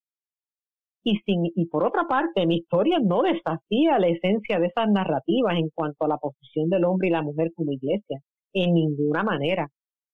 y, 1.04 1.18
sin, 1.26 1.46
y 1.54 1.66
por 1.66 1.84
otra 1.84 2.06
parte, 2.06 2.46
mi 2.46 2.58
historia 2.58 2.98
no 3.00 3.22
desafía 3.22 3.98
la 3.98 4.08
esencia 4.08 4.58
de 4.58 4.66
esas 4.66 4.88
narrativas 4.90 5.56
en 5.56 5.70
cuanto 5.70 6.04
a 6.04 6.08
la 6.08 6.18
posición 6.18 6.68
del 6.70 6.84
hombre 6.84 7.08
y 7.08 7.10
la 7.10 7.22
mujer 7.22 7.52
como 7.54 7.72
iglesia, 7.72 8.20
en 8.52 8.74
ninguna 8.74 9.22
manera. 9.22 9.68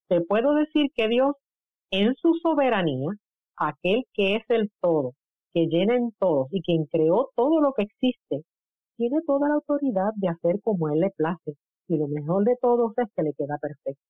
Te 0.09 0.21
puedo 0.23 0.55
decir 0.55 0.91
que 0.95 1.09
Dios, 1.09 1.35
en 1.91 2.15
su 2.17 2.35
soberanía, 2.43 3.11
aquel 3.57 4.05
que 4.15 4.37
es 4.37 4.45
el 4.49 4.71
todo, 4.81 5.13
que 5.53 5.67
llena 5.67 5.97
en 5.97 6.13
todos 6.19 6.49
y 6.53 6.63
quien 6.63 6.87
creó 6.87 7.31
todo 7.37 7.61
lo 7.61 7.73
que 7.75 7.83
existe, 7.83 8.45
tiene 8.97 9.19
toda 9.27 9.49
la 9.49 9.55
autoridad 9.57 10.13
de 10.17 10.29
hacer 10.29 10.61
como 10.63 10.89
Él 10.89 11.01
le 11.01 11.11
place. 11.11 11.55
Y 11.89 11.97
lo 11.99 12.09
mejor 12.09 12.45
de 12.45 12.57
todos 12.61 12.93
es 12.99 13.07
que 13.17 13.23
le 13.23 13.33
queda 13.35 13.59
perfecto. 13.59 14.03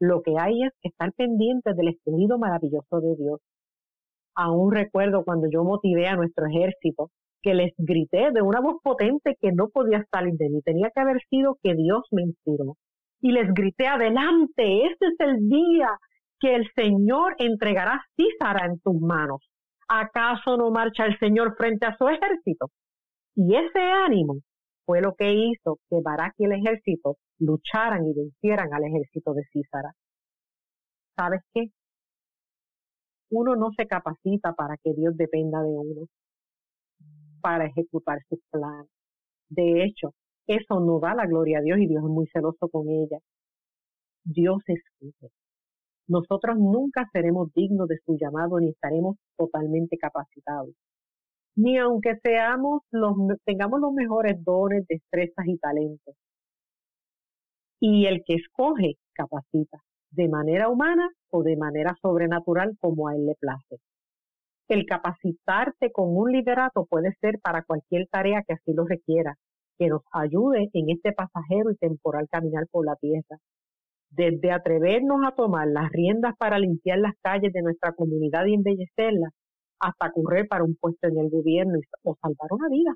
Lo 0.00 0.22
que 0.22 0.34
hay 0.38 0.62
es 0.64 0.72
estar 0.82 1.12
pendiente 1.12 1.74
del 1.74 1.88
escogido 1.88 2.38
maravilloso 2.38 3.00
de 3.00 3.14
Dios 3.16 3.40
Aún 4.34 4.72
recuerdo 4.72 5.24
cuando 5.24 5.48
yo 5.50 5.64
motivé 5.64 6.06
a 6.08 6.16
nuestro 6.16 6.46
ejército, 6.46 7.10
que 7.42 7.54
les 7.54 7.72
grité 7.76 8.30
de 8.32 8.40
una 8.40 8.60
voz 8.60 8.76
potente 8.82 9.36
que 9.40 9.52
no 9.52 9.68
podía 9.68 10.04
salir 10.10 10.34
de 10.34 10.48
mí. 10.48 10.62
Tenía 10.62 10.90
que 10.94 11.00
haber 11.00 11.20
sido 11.28 11.58
que 11.62 11.74
Dios 11.74 12.02
me 12.12 12.22
inspiró. 12.22 12.76
Y 13.20 13.32
les 13.32 13.52
grité, 13.52 13.86
adelante, 13.88 14.86
este 14.86 15.06
es 15.06 15.20
el 15.20 15.48
día 15.48 15.90
que 16.40 16.54
el 16.54 16.68
Señor 16.74 17.34
entregará 17.38 18.04
Císara 18.16 18.66
en 18.66 18.80
tus 18.80 19.00
manos. 19.00 19.40
¿Acaso 19.88 20.56
no 20.56 20.70
marcha 20.70 21.04
el 21.04 21.18
Señor 21.18 21.54
frente 21.56 21.86
a 21.86 21.96
su 21.96 22.08
ejército? 22.08 22.70
Y 23.34 23.54
ese 23.54 23.80
ánimo 23.80 24.36
fue 24.84 25.00
lo 25.00 25.14
que 25.14 25.32
hizo 25.32 25.78
que 25.88 25.96
Barak 26.02 26.34
y 26.38 26.44
el 26.44 26.52
ejército 26.52 27.16
lucharan 27.38 28.06
y 28.06 28.14
vencieran 28.14 28.72
al 28.72 28.84
ejército 28.84 29.34
de 29.34 29.42
Císara. 29.52 29.92
¿Sabes 31.16 31.42
qué? 31.52 31.66
Uno 33.32 33.56
no 33.56 33.70
se 33.76 33.86
capacita 33.86 34.52
para 34.52 34.76
que 34.76 34.92
Dios 34.92 35.16
dependa 35.16 35.62
de 35.62 35.70
uno, 35.70 36.06
para 37.40 37.64
ejecutar 37.66 38.18
sus 38.28 38.38
planes. 38.50 38.90
De 39.48 39.84
hecho, 39.84 40.14
eso 40.46 40.80
no 40.80 41.00
da 41.00 41.14
la 41.14 41.26
gloria 41.26 41.58
a 41.58 41.62
Dios 41.62 41.78
y 41.78 41.86
Dios 41.86 42.04
es 42.04 42.10
muy 42.10 42.26
celoso 42.28 42.68
con 42.68 42.88
ella. 42.90 43.18
Dios 44.24 44.62
escuche. 44.66 45.32
Nosotros 46.08 46.58
nunca 46.58 47.08
seremos 47.12 47.50
dignos 47.54 47.88
de 47.88 47.98
su 48.04 48.18
llamado 48.18 48.60
ni 48.60 48.68
estaremos 48.68 49.16
totalmente 49.36 49.96
capacitados. 49.96 50.74
Ni 51.56 51.78
aunque 51.78 52.18
seamos 52.22 52.82
los, 52.90 53.14
tengamos 53.44 53.80
los 53.80 53.92
mejores 53.94 54.42
dones, 54.44 54.86
destrezas 54.86 55.46
y 55.46 55.56
talentos. 55.56 56.14
Y 57.80 58.06
el 58.06 58.22
que 58.24 58.34
escoge, 58.34 58.96
capacita 59.14 59.82
de 60.12 60.28
manera 60.28 60.68
humana 60.68 61.08
o 61.30 61.42
de 61.42 61.56
manera 61.56 61.96
sobrenatural 62.00 62.76
como 62.80 63.08
a 63.08 63.16
él 63.16 63.26
le 63.26 63.34
place. 63.34 63.78
El 64.68 64.86
capacitarte 64.86 65.90
con 65.92 66.16
un 66.16 66.32
liderato 66.32 66.86
puede 66.86 67.12
ser 67.20 67.38
para 67.40 67.62
cualquier 67.62 68.06
tarea 68.08 68.42
que 68.46 68.54
así 68.54 68.72
lo 68.72 68.84
requiera, 68.84 69.36
que 69.78 69.88
nos 69.88 70.02
ayude 70.12 70.70
en 70.72 70.90
este 70.90 71.12
pasajero 71.12 71.70
y 71.70 71.76
temporal 71.76 72.28
caminar 72.30 72.66
por 72.70 72.86
la 72.86 72.96
tierra. 72.96 73.38
Desde 74.10 74.52
atrevernos 74.52 75.20
a 75.26 75.34
tomar 75.34 75.68
las 75.68 75.90
riendas 75.90 76.34
para 76.38 76.58
limpiar 76.58 76.98
las 76.98 77.14
calles 77.22 77.52
de 77.52 77.62
nuestra 77.62 77.92
comunidad 77.92 78.44
y 78.46 78.54
embellecerlas, 78.54 79.32
hasta 79.80 80.12
correr 80.12 80.46
para 80.48 80.64
un 80.64 80.76
puesto 80.76 81.08
en 81.08 81.18
el 81.18 81.30
gobierno 81.30 81.78
o 82.04 82.16
salvar 82.20 82.52
una 82.52 82.68
vida, 82.68 82.94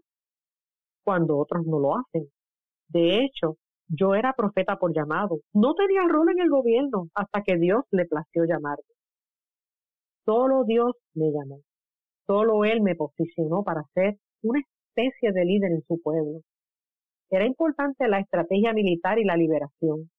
cuando 1.05 1.39
otros 1.39 1.67
no 1.67 1.79
lo 1.81 1.97
hacen. 1.97 2.29
De 2.89 3.25
hecho, 3.25 3.57
yo 3.89 4.15
era 4.15 4.33
profeta 4.33 4.77
por 4.77 4.95
llamado. 4.95 5.41
No 5.53 5.75
tenía 5.75 6.03
rol 6.09 6.31
en 6.31 6.41
el 6.41 6.51
gobierno 6.51 7.09
hasta 7.15 7.43
que 7.43 7.57
Dios 7.57 7.85
le 7.91 8.07
plació 8.07 8.45
llamarme. 8.45 8.85
Solo 10.25 10.65
Dios 10.65 10.93
me 11.15 11.31
llamó. 11.31 11.61
Solo 12.27 12.65
Él 12.65 12.81
me 12.83 12.97
posicionó 12.97 13.63
para 13.63 13.83
ser 13.95 14.17
una 14.43 14.61
especie 14.61 15.33
de 15.33 15.45
líder 15.45 15.73
en 15.73 15.83
su 15.87 16.01
pueblo. 16.03 16.41
Era 17.31 17.47
importante 17.47 18.09
la 18.09 18.21
estrategia 18.21 18.73
militar 18.73 19.19
y 19.19 19.25
la 19.25 19.37
liberación. 19.37 20.11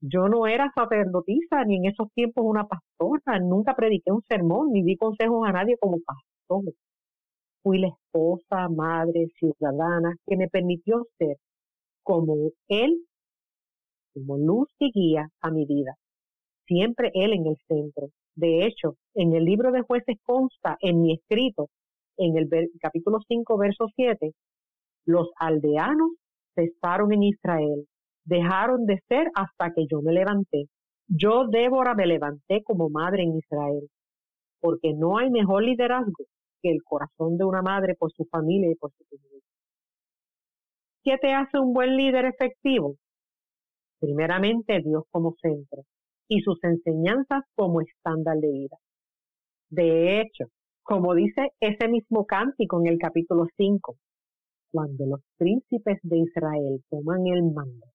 Yo 0.00 0.28
no 0.28 0.46
era 0.46 0.70
sacerdotisa 0.74 1.64
ni 1.64 1.76
en 1.76 1.86
esos 1.86 2.12
tiempos 2.12 2.44
una 2.46 2.66
pastora, 2.68 3.40
nunca 3.40 3.74
prediqué 3.74 4.12
un 4.12 4.22
sermón 4.28 4.72
ni 4.72 4.82
di 4.82 4.96
consejos 4.96 5.46
a 5.46 5.52
nadie 5.52 5.76
como 5.78 5.98
pastor. 6.00 6.72
Fui 7.62 7.78
la 7.78 7.88
esposa, 7.88 8.68
madre, 8.68 9.26
ciudadana 9.38 10.14
que 10.26 10.36
me 10.36 10.48
permitió 10.48 11.04
ser 11.18 11.36
como 12.08 12.52
Él, 12.68 13.04
como 14.14 14.38
luz 14.38 14.68
y 14.78 14.90
guía 14.92 15.28
a 15.42 15.50
mi 15.50 15.66
vida. 15.66 15.94
Siempre 16.66 17.10
Él 17.12 17.34
en 17.34 17.46
el 17.46 17.56
centro. 17.68 18.06
De 18.34 18.64
hecho, 18.64 18.94
en 19.14 19.34
el 19.34 19.44
libro 19.44 19.72
de 19.72 19.82
jueces 19.82 20.16
consta 20.24 20.78
en 20.80 21.02
mi 21.02 21.12
escrito, 21.12 21.68
en 22.16 22.38
el 22.38 22.48
capítulo 22.80 23.18
5, 23.28 23.58
verso 23.58 23.88
7, 23.94 24.32
los 25.04 25.28
aldeanos 25.38 26.12
cesaron 26.54 27.12
en 27.12 27.24
Israel, 27.24 27.86
dejaron 28.24 28.86
de 28.86 29.00
ser 29.06 29.30
hasta 29.34 29.74
que 29.74 29.84
yo 29.86 30.00
me 30.00 30.14
levanté. 30.14 30.64
Yo, 31.08 31.46
Débora, 31.46 31.94
me 31.94 32.06
levanté 32.06 32.62
como 32.62 32.88
madre 32.88 33.24
en 33.24 33.36
Israel, 33.36 33.86
porque 34.60 34.94
no 34.94 35.18
hay 35.18 35.28
mejor 35.28 35.62
liderazgo 35.62 36.24
que 36.62 36.70
el 36.70 36.82
corazón 36.84 37.36
de 37.36 37.44
una 37.44 37.60
madre 37.60 37.94
por 37.96 38.10
su 38.12 38.24
familia 38.24 38.70
y 38.70 38.76
por 38.76 38.92
su 38.92 39.04
comunidad. 39.04 39.37
¿Qué 41.08 41.16
te 41.16 41.32
hace 41.32 41.58
un 41.58 41.72
buen 41.72 41.96
líder 41.96 42.26
efectivo? 42.26 42.96
Primeramente, 43.98 44.82
Dios 44.84 45.04
como 45.10 45.34
centro 45.40 45.84
y 46.28 46.42
sus 46.42 46.62
enseñanzas 46.62 47.44
como 47.54 47.80
estándar 47.80 48.36
de 48.36 48.48
vida. 48.48 48.76
De 49.70 50.20
hecho, 50.20 50.48
como 50.82 51.14
dice 51.14 51.48
ese 51.60 51.88
mismo 51.88 52.26
cántico 52.26 52.80
en 52.80 52.88
el 52.88 52.98
capítulo 52.98 53.46
5, 53.56 53.96
cuando 54.70 55.06
los 55.06 55.20
príncipes 55.38 55.98
de 56.02 56.18
Israel 56.18 56.84
toman 56.90 57.26
el 57.26 57.42
mando, 57.54 57.86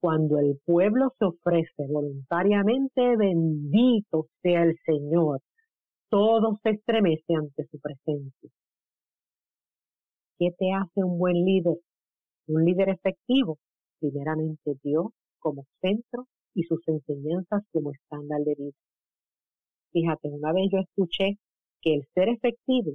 cuando 0.00 0.38
el 0.38 0.58
pueblo 0.64 1.12
se 1.18 1.26
ofrece 1.26 1.86
voluntariamente, 1.86 3.18
bendito 3.18 4.28
sea 4.40 4.62
el 4.62 4.78
Señor, 4.86 5.42
todo 6.08 6.56
se 6.62 6.70
estremece 6.70 7.34
ante 7.34 7.66
su 7.66 7.78
presencia. 7.78 8.50
¿Qué 10.38 10.52
te 10.58 10.72
hace 10.72 11.04
un 11.04 11.18
buen 11.18 11.44
líder? 11.44 11.76
Un 12.48 12.64
líder 12.64 12.90
efectivo, 12.90 13.58
primeramente 13.98 14.76
Dios 14.82 15.06
como 15.38 15.66
centro 15.80 16.26
y 16.54 16.62
sus 16.62 16.80
enseñanzas 16.86 17.62
como 17.72 17.92
estándar 17.92 18.40
de 18.42 18.54
vida. 18.54 18.72
Fíjate, 19.92 20.28
una 20.28 20.52
vez 20.52 20.68
yo 20.70 20.78
escuché 20.78 21.38
que 21.80 21.94
el 21.94 22.06
ser 22.14 22.28
efectivo 22.28 22.92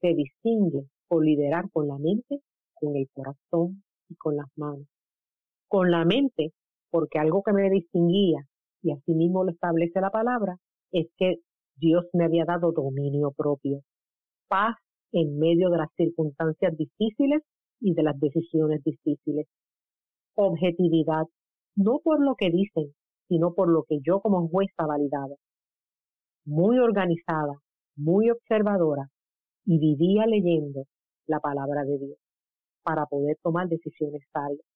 se 0.00 0.14
distingue 0.14 0.84
por 1.08 1.24
liderar 1.24 1.70
con 1.70 1.88
la 1.88 1.98
mente, 1.98 2.40
con 2.74 2.96
el 2.96 3.08
corazón 3.12 3.82
y 4.08 4.14
con 4.16 4.36
las 4.36 4.48
manos. 4.56 4.86
Con 5.68 5.90
la 5.90 6.04
mente, 6.04 6.52
porque 6.90 7.18
algo 7.18 7.42
que 7.42 7.52
me 7.52 7.70
distinguía, 7.70 8.46
y 8.82 8.92
así 8.92 9.12
mismo 9.14 9.44
lo 9.44 9.52
establece 9.52 10.00
la 10.00 10.10
palabra, 10.10 10.56
es 10.90 11.06
que 11.16 11.36
Dios 11.76 12.04
me 12.12 12.24
había 12.24 12.44
dado 12.44 12.72
dominio 12.72 13.32
propio, 13.32 13.80
paz 14.48 14.76
en 15.12 15.38
medio 15.38 15.70
de 15.70 15.78
las 15.78 15.88
circunstancias 15.96 16.76
difíciles 16.76 17.42
y 17.82 17.94
de 17.94 18.02
las 18.02 18.18
decisiones 18.18 18.82
difíciles, 18.84 19.46
objetividad 20.34 21.26
no 21.76 22.00
por 22.02 22.22
lo 22.22 22.34
que 22.36 22.50
dicen, 22.50 22.94
sino 23.28 23.54
por 23.54 23.68
lo 23.68 23.84
que 23.84 23.98
yo 24.06 24.20
como 24.20 24.48
jueza 24.48 24.86
validaba. 24.86 25.34
Muy 26.44 26.78
organizada, 26.78 27.54
muy 27.96 28.30
observadora, 28.30 29.08
y 29.64 29.78
vivía 29.78 30.26
leyendo 30.26 30.84
la 31.26 31.40
palabra 31.40 31.84
de 31.84 31.98
Dios 31.98 32.18
para 32.82 33.06
poder 33.06 33.36
tomar 33.42 33.68
decisiones 33.68 34.22
sabias. 34.32 34.66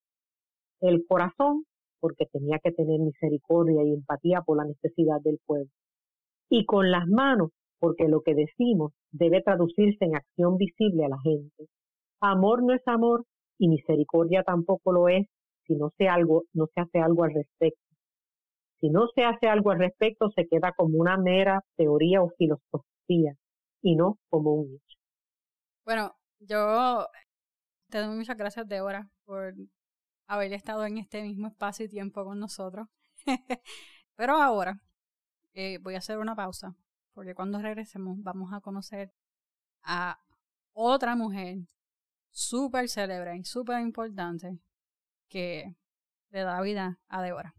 El 0.80 1.04
corazón, 1.06 1.64
porque 2.00 2.26
tenía 2.26 2.58
que 2.62 2.72
tener 2.72 3.00
misericordia 3.00 3.82
y 3.84 3.94
empatía 3.94 4.42
por 4.42 4.58
la 4.58 4.64
necesidad 4.64 5.20
del 5.22 5.38
pueblo. 5.44 5.70
Y 6.48 6.64
con 6.64 6.90
las 6.90 7.06
manos, 7.08 7.50
porque 7.80 8.08
lo 8.08 8.22
que 8.22 8.34
decimos 8.34 8.92
debe 9.10 9.42
traducirse 9.42 10.04
en 10.04 10.16
acción 10.16 10.56
visible 10.56 11.04
a 11.04 11.08
la 11.08 11.18
gente. 11.20 11.66
Amor 12.20 12.62
no 12.62 12.75
es 12.75 12.82
amor 12.87 13.26
y 13.58 13.68
misericordia 13.68 14.42
tampoco 14.42 14.92
lo 14.92 15.08
es 15.08 15.26
si 15.66 15.75
no 15.75 15.92
se, 15.99 16.08
algo, 16.08 16.44
no 16.52 16.66
se 16.73 16.80
hace 16.80 17.00
algo 17.00 17.25
al 17.25 17.35
respecto. 17.35 17.80
Si 18.80 18.88
no 18.88 19.08
se 19.14 19.25
hace 19.25 19.49
algo 19.49 19.70
al 19.70 19.78
respecto, 19.78 20.30
se 20.30 20.46
queda 20.46 20.73
como 20.73 20.99
una 20.99 21.16
mera 21.16 21.64
teoría 21.76 22.23
o 22.23 22.30
filosofía 22.38 23.35
y 23.82 23.96
no 23.96 24.18
como 24.28 24.54
un 24.54 24.75
hecho. 24.75 24.99
Bueno, 25.85 26.14
yo 26.40 27.06
te 27.88 27.99
doy 27.99 28.16
muchas 28.16 28.37
gracias, 28.37 28.68
Débora, 28.68 29.08
por 29.25 29.54
haber 30.26 30.52
estado 30.52 30.85
en 30.85 30.99
este 30.99 31.23
mismo 31.23 31.49
espacio 31.49 31.87
y 31.87 31.88
tiempo 31.88 32.25
con 32.25 32.38
nosotros. 32.38 32.88
Pero 34.16 34.35
ahora 34.35 34.80
eh, 35.54 35.78
voy 35.78 35.94
a 35.94 35.99
hacer 35.99 36.18
una 36.18 36.37
pausa, 36.37 36.75
porque 37.14 37.35
cuando 37.35 37.61
regresemos 37.61 38.23
vamos 38.23 38.52
a 38.52 38.61
conocer 38.61 39.12
a 39.82 40.20
otra 40.73 41.16
mujer 41.16 41.58
súper 42.37 42.87
célebre 42.90 43.35
y 43.38 43.45
súper 43.45 43.81
importante 43.81 44.59
que 45.28 45.75
le 46.30 46.41
da 46.43 46.60
vida 46.60 47.00
a 47.08 47.23
Débora. 47.23 47.54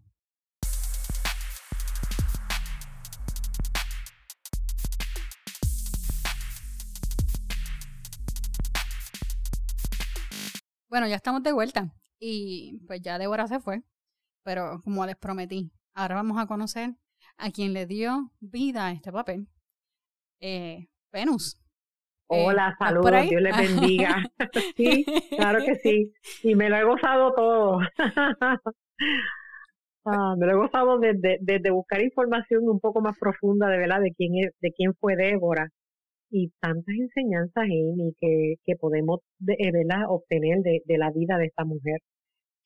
Bueno, 10.89 11.08
ya 11.08 11.15
estamos 11.15 11.41
de 11.43 11.51
vuelta 11.51 11.91
y 12.19 12.80
pues 12.86 13.01
ya 13.01 13.17
Débora 13.17 13.47
se 13.47 13.60
fue, 13.60 13.84
pero 14.43 14.82
como 14.84 15.06
les 15.08 15.17
prometí, 15.17 15.71
ahora 15.93 16.15
vamos 16.15 16.38
a 16.38 16.45
conocer 16.45 16.95
a 17.38 17.49
quien 17.49 17.73
le 17.73 17.88
dio 17.88 18.32
vida 18.39 18.86
a 18.86 18.91
este 18.91 19.12
papel, 19.12 19.49
eh, 20.39 20.88
Venus. 21.12 21.66
Eh, 22.29 22.45
Hola, 22.45 22.75
saludos, 22.77 23.29
Dios 23.29 23.41
les 23.41 23.55
bendiga. 23.55 24.21
sí, 24.77 25.05
claro 25.29 25.59
que 25.65 25.75
sí. 25.75 26.11
Y 26.43 26.55
me 26.55 26.69
lo 26.69 26.75
he 26.75 26.83
gozado 26.83 27.33
todo. 27.33 27.79
ah, 30.05 30.35
me 30.37 30.45
lo 30.45 30.51
he 30.51 30.55
gozado 30.55 30.99
desde, 30.99 31.37
desde, 31.39 31.71
buscar 31.71 32.01
información 32.01 32.67
un 32.67 32.81
poco 32.81 32.99
más 32.99 33.17
profunda 33.17 33.69
de 33.69 33.77
verdad 33.77 34.01
de 34.01 34.13
quién 34.13 34.33
es, 34.35 34.51
de 34.59 34.73
quién 34.73 34.93
fue 34.95 35.15
Débora 35.15 35.69
y 36.29 36.51
tantas 36.59 36.93
enseñanzas 36.93 37.63
Amy 37.63 38.13
que, 38.19 38.55
que 38.65 38.75
podemos 38.75 39.21
de, 39.39 39.53
eh, 39.53 39.71
¿verdad? 39.71 40.09
obtener 40.09 40.59
de, 40.59 40.81
de, 40.83 40.97
la 40.97 41.11
vida 41.11 41.37
de 41.37 41.45
esta 41.45 41.63
mujer. 41.63 42.01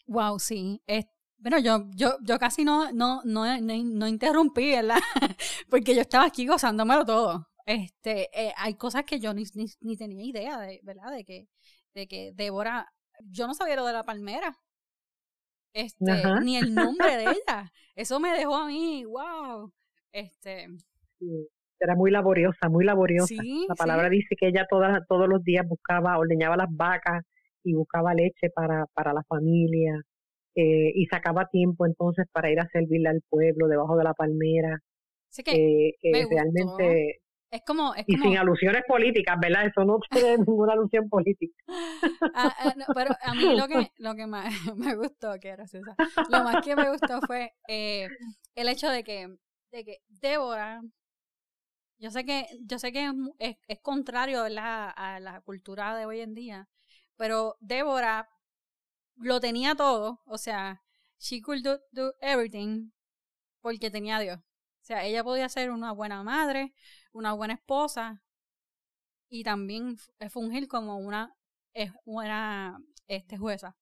Wow, 0.08 0.40
sí. 0.40 0.82
Es, 0.88 1.06
bueno, 1.38 1.60
yo, 1.60 1.86
yo, 1.96 2.18
yo 2.24 2.40
casi 2.40 2.66
no, 2.66 2.92
no, 2.92 3.22
no, 3.26 3.46
no 3.62 4.08
interrumpí, 4.08 4.72
¿verdad? 4.72 4.98
Porque 5.70 5.94
yo 5.94 6.02
estaba 6.02 6.26
aquí 6.26 6.48
gozándomelo 6.48 7.06
todo. 7.06 7.51
Este, 7.66 8.30
eh, 8.34 8.54
hay 8.58 8.76
cosas 8.76 9.04
que 9.06 9.20
yo 9.20 9.34
ni, 9.34 9.44
ni, 9.82 9.98
tenía 9.98 10.24
idea 10.24 10.60
de, 10.60 10.80
¿verdad? 10.84 11.12
De 11.12 11.24
que, 11.24 11.48
de 11.94 12.08
que 12.08 12.32
Débora, 12.34 12.92
yo 13.20 13.48
no 13.48 13.54
sabía 13.54 13.76
lo 13.76 13.86
de 13.86 13.94
la 13.94 14.04
palmera. 14.04 14.58
Este, 15.74 16.04
ni 16.44 16.58
el 16.58 16.74
nombre 16.74 17.18
de 17.18 17.24
ella. 17.32 17.72
Eso 17.96 18.20
me 18.20 18.32
dejó 18.32 18.56
a 18.56 18.68
mí, 18.68 19.06
wow. 19.06 19.72
Este. 20.12 20.68
Era 21.80 21.96
muy 21.96 22.12
laboriosa, 22.12 22.70
muy 22.70 22.86
laboriosa. 22.86 23.36
la 23.68 23.76
palabra 23.76 24.10
dice 24.10 24.36
que 24.40 24.48
ella 24.48 24.68
todas, 24.70 25.02
todos 25.08 25.28
los 25.28 25.44
días 25.44 25.68
buscaba, 25.68 26.18
ordeñaba 26.18 26.58
las 26.58 26.68
vacas 26.70 27.24
y 27.64 27.74
buscaba 27.74 28.14
leche 28.14 28.50
para, 28.54 28.86
para 28.94 29.14
la 29.14 29.24
familia. 29.24 30.02
Eh, 30.54 30.92
y 30.96 31.06
sacaba 31.06 31.48
tiempo 31.48 31.86
entonces 31.86 32.26
para 32.34 32.52
ir 32.52 32.60
a 32.60 32.68
servirle 32.68 33.08
al 33.08 33.22
pueblo 33.30 33.68
debajo 33.68 33.96
de 33.96 34.04
la 34.04 34.14
palmera. 34.14 34.80
Así 35.30 35.44
que 35.44 35.96
eh, 36.04 36.28
realmente 36.30 37.22
es 37.52 37.62
como, 37.68 37.94
y 38.08 38.18
sin 38.18 38.38
alusiones 38.38 38.84
políticas, 38.88 39.38
¿verdad? 39.40 39.66
Eso 39.66 39.84
no 39.84 40.00
tiene 40.10 40.38
ninguna 40.48 40.74
alusión 40.74 41.10
política. 41.10 41.54
Ah, 42.34 42.56
ah, 42.58 42.74
pero 42.96 43.14
a 43.22 43.34
mí 43.34 43.58
lo 43.58 43.68
que, 43.68 43.92
lo 43.98 44.16
que 44.16 44.26
más 44.26 44.46
me 44.78 44.96
gustó, 44.96 45.38
que 45.40 45.52
graciosa, 45.52 45.96
lo 46.30 46.44
más 46.44 46.64
que 46.64 46.78
me 46.78 46.90
gustó 46.90 47.20
fue 47.28 47.54
eh, 47.68 48.08
el 48.56 48.70
hecho 48.70 48.90
de 48.90 49.04
que, 49.04 49.36
de 49.72 49.84
que 49.84 49.98
Débora, 50.08 50.82
yo 52.00 52.10
sé 52.10 52.24
que, 52.24 52.48
yo 52.62 52.80
sé 52.80 52.94
que 52.94 53.12
es, 53.40 53.58
es, 53.68 53.80
contrario 53.82 54.44
¿verdad? 54.44 54.92
a 54.96 55.20
la 55.20 55.42
cultura 55.42 55.96
de 55.98 56.06
hoy 56.06 56.22
en 56.22 56.34
día, 56.34 56.70
pero 57.18 57.58
Débora 57.60 58.30
lo 59.18 59.42
tenía 59.42 59.76
todo, 59.76 60.22
o 60.26 60.38
sea, 60.38 60.84
she 61.20 61.42
could 61.42 61.62
do, 61.64 61.80
do 61.92 62.14
everything 62.22 62.92
porque 63.60 63.92
tenía 63.92 64.18
a 64.18 64.22
Dios. 64.22 64.40
O 64.40 64.84
sea, 64.84 65.06
ella 65.06 65.24
podía 65.24 65.48
ser 65.50 65.70
una 65.70 65.92
buena 65.92 66.24
madre, 66.24 66.74
una 67.14 67.34
buena 67.34 67.56
esposa 67.56 68.22
y 69.30 69.44
también 69.44 69.98
fungir 70.30 70.68
como 70.68 70.98
una 70.98 71.34
buena 72.06 72.78
este, 73.08 73.38
jueza. 73.38 73.76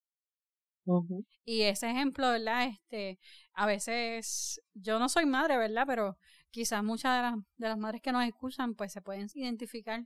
Y 1.45 1.61
ese 1.63 1.89
ejemplo, 1.89 2.29
¿verdad? 2.31 2.67
Este, 2.67 3.19
a 3.53 3.65
veces, 3.65 4.61
yo 4.73 4.99
no 4.99 5.09
soy 5.09 5.25
madre, 5.25 5.57
¿verdad? 5.57 5.83
Pero 5.87 6.17
quizás 6.51 6.83
muchas 6.83 7.17
de 7.17 7.21
las, 7.23 7.35
de 7.57 7.67
las 7.67 7.77
madres 7.77 8.01
que 8.01 8.11
nos 8.11 8.25
escuchan, 8.25 8.75
pues 8.75 8.93
se 8.93 9.01
pueden 9.01 9.27
identificar. 9.33 10.03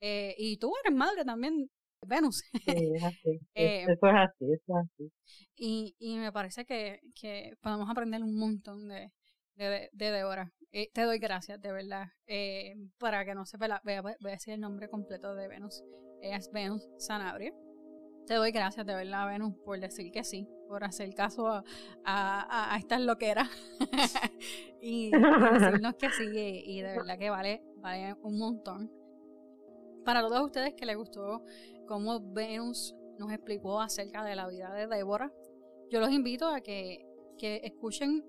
Eh, 0.00 0.34
y 0.38 0.56
tú 0.58 0.72
eres 0.84 0.96
madre 0.96 1.24
también, 1.24 1.70
Venus. 2.02 2.44
Sí, 2.64 2.92
es 2.94 3.02
así. 3.02 3.40
Eh, 3.54 3.82
eso 3.88 4.06
es 4.06 4.14
así, 4.14 4.52
eso 4.52 4.64
es 4.68 4.76
así. 4.76 5.12
Y, 5.56 5.94
y 5.98 6.16
me 6.18 6.32
parece 6.32 6.64
que, 6.64 7.00
que 7.14 7.56
podemos 7.60 7.88
aprender 7.88 8.22
un 8.22 8.36
montón 8.36 8.88
de, 8.88 9.12
de, 9.54 9.88
de 9.92 10.10
Débora. 10.10 10.52
Eh, 10.76 10.90
te 10.92 11.02
doy 11.02 11.20
gracias, 11.20 11.62
de 11.62 11.70
verdad. 11.70 12.08
Eh, 12.26 12.74
para 12.98 13.24
que 13.24 13.32
no 13.32 13.46
sepa, 13.46 13.68
la, 13.68 13.80
voy, 13.84 13.94
a, 13.94 14.32
decir 14.32 14.54
el 14.54 14.60
nombre 14.60 14.88
completo 14.88 15.32
de 15.36 15.46
Venus. 15.46 15.84
Ella 16.20 16.36
es 16.36 16.50
Venus 16.50 16.88
Sanabria. 16.98 17.54
Te 18.26 18.34
doy 18.34 18.50
gracias, 18.50 18.84
de 18.84 18.92
verdad, 18.92 19.28
Venus, 19.28 19.54
por 19.64 19.78
decir 19.78 20.10
que 20.10 20.24
sí, 20.24 20.48
por 20.66 20.82
hacer 20.82 21.14
caso 21.14 21.46
a, 21.46 21.62
a, 22.04 22.76
estas 22.76 23.02
loqueras 23.02 23.48
y, 24.82 25.12
decirnos 25.12 25.94
que 25.94 26.10
sí. 26.10 26.24
Y, 26.34 26.80
de 26.82 26.96
verdad 26.96 27.18
que 27.20 27.30
vale, 27.30 27.62
vale 27.76 28.16
un 28.22 28.36
montón. 28.36 28.90
Para 30.04 30.22
todos 30.22 30.42
ustedes 30.42 30.74
que 30.74 30.86
les 30.86 30.96
gustó 30.96 31.44
cómo 31.86 32.32
Venus 32.32 32.96
nos 33.20 33.30
explicó 33.30 33.80
acerca 33.80 34.24
de 34.24 34.34
la 34.34 34.48
vida 34.48 34.72
de 34.72 34.88
Débora, 34.88 35.32
yo 35.88 36.00
los 36.00 36.10
invito 36.10 36.48
a 36.48 36.62
que, 36.62 37.06
que 37.38 37.60
escuchen 37.62 38.24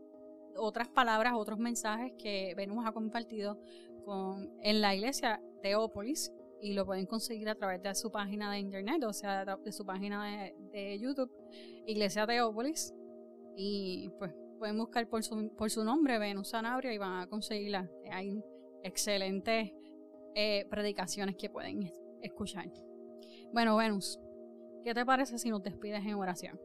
otras 0.57 0.87
palabras, 0.87 1.33
otros 1.35 1.59
mensajes 1.59 2.13
que 2.17 2.53
Venus 2.55 2.85
ha 2.85 2.91
compartido 2.91 3.59
con, 4.05 4.51
en 4.61 4.81
la 4.81 4.95
iglesia 4.95 5.41
Teópolis 5.61 6.31
y 6.61 6.73
lo 6.73 6.85
pueden 6.85 7.05
conseguir 7.05 7.49
a 7.49 7.55
través 7.55 7.81
de 7.81 7.93
su 7.95 8.11
página 8.11 8.51
de 8.51 8.59
internet, 8.59 9.03
o 9.03 9.13
sea, 9.13 9.45
de 9.45 9.71
su 9.71 9.85
página 9.85 10.51
de, 10.71 10.99
YouTube, 10.99 11.31
Iglesia 11.85 12.25
Teópolis. 12.25 12.93
Y 13.55 14.09
pues 14.17 14.33
pueden 14.57 14.77
buscar 14.77 15.07
por 15.07 15.23
su, 15.23 15.53
por 15.55 15.69
su 15.69 15.83
nombre, 15.83 16.17
Venus 16.17 16.49
Sanabria, 16.49 16.93
y 16.93 16.97
van 16.97 17.21
a 17.21 17.27
conseguirla. 17.27 17.89
Hay 18.11 18.43
excelentes 18.83 19.71
eh, 20.33 20.65
predicaciones 20.69 21.35
que 21.35 21.49
pueden 21.49 21.91
escuchar. 22.21 22.71
Bueno, 23.53 23.77
Venus, 23.77 24.19
¿qué 24.83 24.93
te 24.93 25.05
parece 25.05 25.37
si 25.37 25.49
nos 25.49 25.61
despides 25.61 26.05
en 26.05 26.15
oración? 26.15 26.59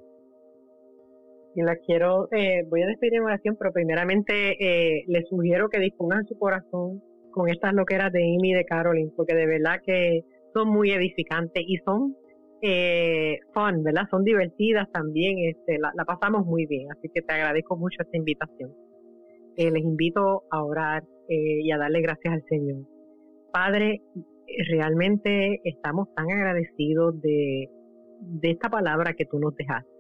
Y 1.55 1.63
la 1.63 1.77
quiero, 1.77 2.29
eh, 2.33 2.65
voy 2.69 2.83
a 2.83 2.87
despedir 2.87 3.15
en 3.15 3.25
oración, 3.25 3.57
pero 3.59 3.73
primeramente 3.73 4.57
eh, 4.61 5.05
les 5.09 5.29
sugiero 5.29 5.69
que 5.69 5.81
dispongan 5.81 6.25
su 6.27 6.39
corazón 6.39 7.03
con 7.31 7.49
estas 7.49 7.75
loqueras 7.75 8.13
de 8.13 8.23
Amy 8.23 8.51
y 8.51 8.55
de 8.55 8.65
Caroline, 8.65 9.13
porque 9.17 9.35
de 9.35 9.47
verdad 9.47 9.81
que 9.85 10.25
son 10.53 10.69
muy 10.69 10.91
edificantes 10.91 11.65
y 11.67 11.77
son 11.85 12.15
eh, 12.63 13.39
fun, 13.55 13.83
¿verdad? 13.83 14.03
Son 14.11 14.23
divertidas 14.23 14.91
también, 14.93 15.39
este, 15.39 15.79
la, 15.79 15.93
pasamos 16.05 16.45
muy 16.45 16.67
bien, 16.67 16.89
así 16.93 17.09
que 17.13 17.23
te 17.23 17.33
agradezco 17.33 17.77
mucho 17.77 18.03
esta 18.03 18.17
invitación. 18.17 18.73
Eh, 19.57 19.71
les 19.71 19.83
invito 19.83 20.43
a 20.51 20.63
orar 20.63 21.03
eh, 21.29 21.63
y 21.63 21.71
a 21.71 21.79
darle 21.79 22.03
gracias 22.03 22.35
al 22.35 22.45
Señor. 22.49 22.85
Padre, 23.53 24.03
realmente 24.69 25.61
estamos 25.65 26.13
tan 26.15 26.31
agradecidos 26.31 27.21
de, 27.21 27.69
de 28.21 28.51
esta 28.51 28.69
palabra 28.69 29.15
que 29.15 29.25
tú 29.25 29.39
nos 29.39 29.55
dejaste. 29.57 30.00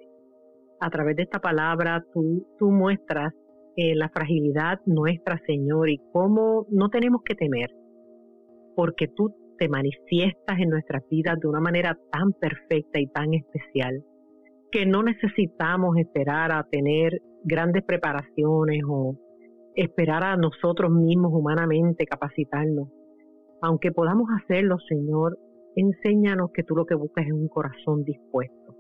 A 0.81 0.91
través 0.91 1.17
de 1.17 1.25
esta 1.25 1.41
palabra 1.41 2.05
tú, 2.13 2.47
tú 2.59 2.71
muestras 2.71 3.35
eh, 3.77 3.95
la 3.95 4.09
fragilidad 4.09 4.81
nuestra, 4.87 5.39
Señor, 5.47 5.91
y 5.91 6.01
cómo 6.13 6.67
no 6.71 6.89
tenemos 6.89 7.23
que 7.23 7.35
temer, 7.35 7.71
porque 8.75 9.09
tú 9.09 9.35
te 9.59 9.69
manifiestas 9.69 10.59
en 10.59 10.71
nuestras 10.71 11.07
vidas 11.11 11.39
de 11.39 11.47
una 11.47 11.61
manera 11.61 11.99
tan 12.11 12.33
perfecta 12.33 12.99
y 12.99 13.07
tan 13.09 13.35
especial, 13.35 14.03
que 14.73 14.87
no 14.87 15.03
necesitamos 15.03 15.99
esperar 15.99 16.51
a 16.51 16.65
tener 16.65 17.21
grandes 17.45 17.85
preparaciones 17.85 18.83
o 18.89 19.17
esperar 19.75 20.25
a 20.25 20.37
nosotros 20.37 20.91
mismos 20.91 21.33
humanamente 21.35 22.07
capacitarnos. 22.07 22.89
Aunque 23.61 23.93
podamos 23.93 24.29
hacerlo, 24.43 24.79
Señor, 24.89 25.39
enséñanos 25.77 26.51
que 26.53 26.63
tú 26.63 26.75
lo 26.75 26.87
que 26.87 26.95
buscas 26.95 27.27
es 27.27 27.33
un 27.33 27.49
corazón 27.49 28.03
dispuesto, 28.05 28.75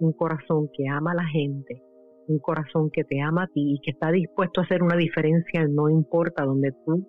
un 0.00 0.12
corazón 0.12 0.68
que 0.72 0.88
ama 0.88 1.12
a 1.12 1.16
la 1.16 1.26
gente, 1.26 1.82
un 2.28 2.38
corazón 2.38 2.90
que 2.90 3.04
te 3.04 3.20
ama 3.20 3.44
a 3.44 3.46
ti 3.48 3.74
y 3.74 3.80
que 3.80 3.90
está 3.90 4.10
dispuesto 4.10 4.60
a 4.60 4.64
hacer 4.64 4.82
una 4.82 4.96
diferencia, 4.96 5.66
no 5.68 5.88
importa 5.88 6.44
donde 6.44 6.72
tú 6.84 7.06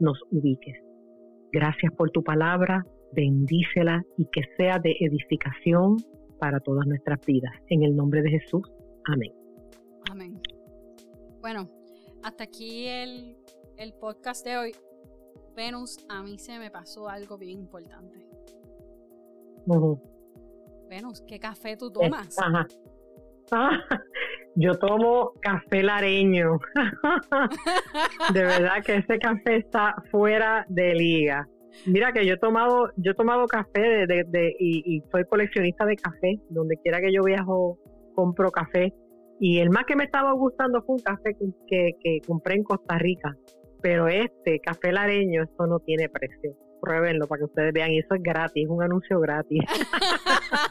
nos 0.00 0.18
ubiques. 0.30 0.76
Gracias 1.52 1.92
por 1.94 2.10
tu 2.10 2.22
palabra, 2.22 2.84
bendícela 3.12 4.02
y 4.16 4.26
que 4.32 4.42
sea 4.56 4.78
de 4.78 4.96
edificación 5.00 5.96
para 6.38 6.60
todas 6.60 6.86
nuestras 6.86 7.24
vidas. 7.26 7.52
En 7.68 7.82
el 7.82 7.94
nombre 7.94 8.22
de 8.22 8.30
Jesús, 8.30 8.62
amén. 9.06 9.32
Amén. 10.10 10.40
Bueno, 11.40 11.68
hasta 12.22 12.44
aquí 12.44 12.86
el, 12.88 13.36
podcast 14.00 14.44
de 14.46 14.56
hoy. 14.56 14.72
Venus, 15.54 15.98
a 16.08 16.22
mí 16.22 16.38
se 16.38 16.58
me 16.58 16.70
pasó 16.70 17.08
algo 17.08 17.36
bien 17.36 17.58
importante. 17.58 18.26
Venus, 20.92 21.24
¿qué 21.26 21.38
café 21.38 21.74
tú 21.74 21.90
tomas? 21.90 22.38
Ajá. 22.38 22.66
Ah, 23.50 23.80
yo 24.56 24.74
tomo 24.74 25.32
café 25.40 25.82
lareño. 25.82 26.58
de 28.34 28.42
verdad 28.42 28.84
que 28.84 28.96
ese 28.96 29.18
café 29.18 29.56
está 29.56 29.94
fuera 30.10 30.66
de 30.68 30.94
liga. 30.94 31.48
Mira 31.86 32.12
que 32.12 32.26
yo 32.26 32.34
he 32.34 32.38
tomado, 32.38 32.90
yo 32.98 33.12
he 33.12 33.14
tomado 33.14 33.46
café 33.46 34.06
de, 34.06 34.54
y, 34.60 35.02
soy 35.10 35.24
coleccionista 35.24 35.86
de 35.86 35.96
café. 35.96 36.38
Donde 36.50 36.76
quiera 36.82 37.00
que 37.00 37.10
yo 37.10 37.22
viajo, 37.22 37.78
compro 38.14 38.50
café. 38.50 38.92
Y 39.40 39.60
el 39.60 39.70
más 39.70 39.84
que 39.86 39.96
me 39.96 40.04
estaba 40.04 40.32
gustando 40.32 40.82
fue 40.82 40.96
un 40.96 41.02
café 41.02 41.34
que, 41.68 41.92
que 42.02 42.18
compré 42.26 42.56
en 42.56 42.64
Costa 42.64 42.98
Rica. 42.98 43.34
Pero 43.80 44.08
este, 44.08 44.60
café 44.60 44.92
lareño, 44.92 45.42
esto 45.42 45.66
no 45.66 45.78
tiene 45.78 46.10
precio 46.10 46.54
pruébenlo 46.82 47.26
para 47.26 47.38
que 47.38 47.44
ustedes 47.44 47.72
vean. 47.72 47.92
Y 47.92 48.00
eso 48.00 48.14
es 48.14 48.22
gratis, 48.22 48.64
es 48.64 48.68
un 48.68 48.82
anuncio 48.82 49.20
gratis. 49.20 49.60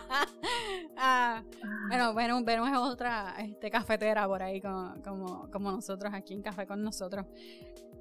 ah, 1.02 1.44
bueno, 1.88 2.14
bueno, 2.14 2.44
Venus 2.44 2.70
es 2.70 2.78
otra 2.78 3.36
este, 3.40 3.70
cafetera 3.70 4.28
por 4.28 4.42
ahí 4.42 4.62
como, 4.62 5.50
como, 5.52 5.72
nosotros 5.72 6.14
aquí 6.14 6.34
en 6.34 6.42
Café 6.42 6.66
con 6.66 6.84
nosotros. 6.84 7.26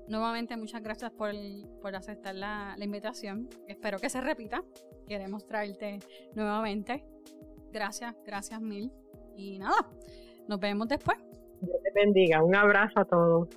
Nuevamente, 0.08 0.56
muchas 0.56 0.82
gracias 0.82 1.10
por, 1.12 1.32
por 1.80 1.94
aceptar 1.94 2.34
la, 2.34 2.74
la, 2.76 2.84
invitación. 2.84 3.48
Espero 3.68 3.98
que 3.98 4.10
se 4.10 4.20
repita. 4.20 4.62
Queremos 5.06 5.46
traerte 5.46 5.98
nuevamente. 6.34 7.04
Gracias, 7.72 8.14
gracias 8.24 8.60
mil. 8.60 8.92
Y 9.36 9.58
nada, 9.58 9.88
nos 10.48 10.58
vemos 10.58 10.88
después. 10.88 11.18
Dios 11.60 11.76
te 11.82 11.90
bendiga. 11.94 12.42
Un 12.42 12.54
abrazo 12.54 13.00
a 13.00 13.04
todos. 13.04 13.48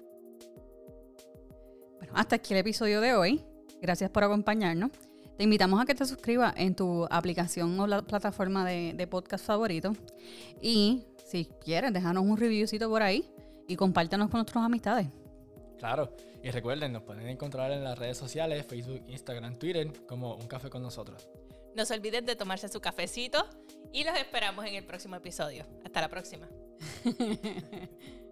Bueno, 1.97 2.13
hasta 2.15 2.35
aquí 2.35 2.53
el 2.53 2.59
episodio 2.59 3.01
de 3.01 3.13
hoy. 3.13 3.43
Gracias 3.81 4.09
por 4.09 4.23
acompañarnos. 4.23 4.91
Te 5.37 5.43
invitamos 5.43 5.81
a 5.81 5.85
que 5.85 5.95
te 5.95 6.05
suscribas 6.05 6.53
en 6.57 6.75
tu 6.75 7.07
aplicación 7.09 7.79
o 7.79 7.87
la 7.87 8.01
plataforma 8.03 8.65
de, 8.65 9.07
podcast 9.07 9.45
favorito. 9.45 9.93
Y 10.61 11.03
si 11.25 11.45
quieres, 11.63 11.91
déjanos 11.91 12.23
un 12.23 12.37
reviewcito 12.37 12.89
por 12.89 13.01
ahí 13.01 13.25
y 13.67 13.75
compártenos 13.75 14.29
con 14.29 14.39
nuestras 14.39 14.63
amistades. 14.63 15.07
Claro, 15.79 16.15
y 16.43 16.51
recuerden, 16.51 16.93
nos 16.93 17.03
pueden 17.03 17.27
encontrar 17.27 17.71
en 17.71 17.83
las 17.83 17.97
redes 17.97 18.17
sociales, 18.17 18.65
Facebook, 18.65 19.01
Instagram, 19.07 19.57
Twitter, 19.57 19.91
como 20.07 20.35
Un 20.35 20.47
Café 20.47 20.69
con 20.69 20.81
nosotros. 20.81 21.27
No 21.75 21.85
se 21.85 21.95
olviden 21.95 22.25
de 22.25 22.35
tomarse 22.35 22.67
su 22.69 22.79
cafecito 22.79 23.45
y 23.91 24.03
los 24.03 24.15
esperamos 24.17 24.65
en 24.65 24.75
el 24.75 24.85
próximo 24.85 25.15
episodio. 25.15 25.65
Hasta 25.83 26.01
la 26.01 26.09
próxima. 26.09 26.47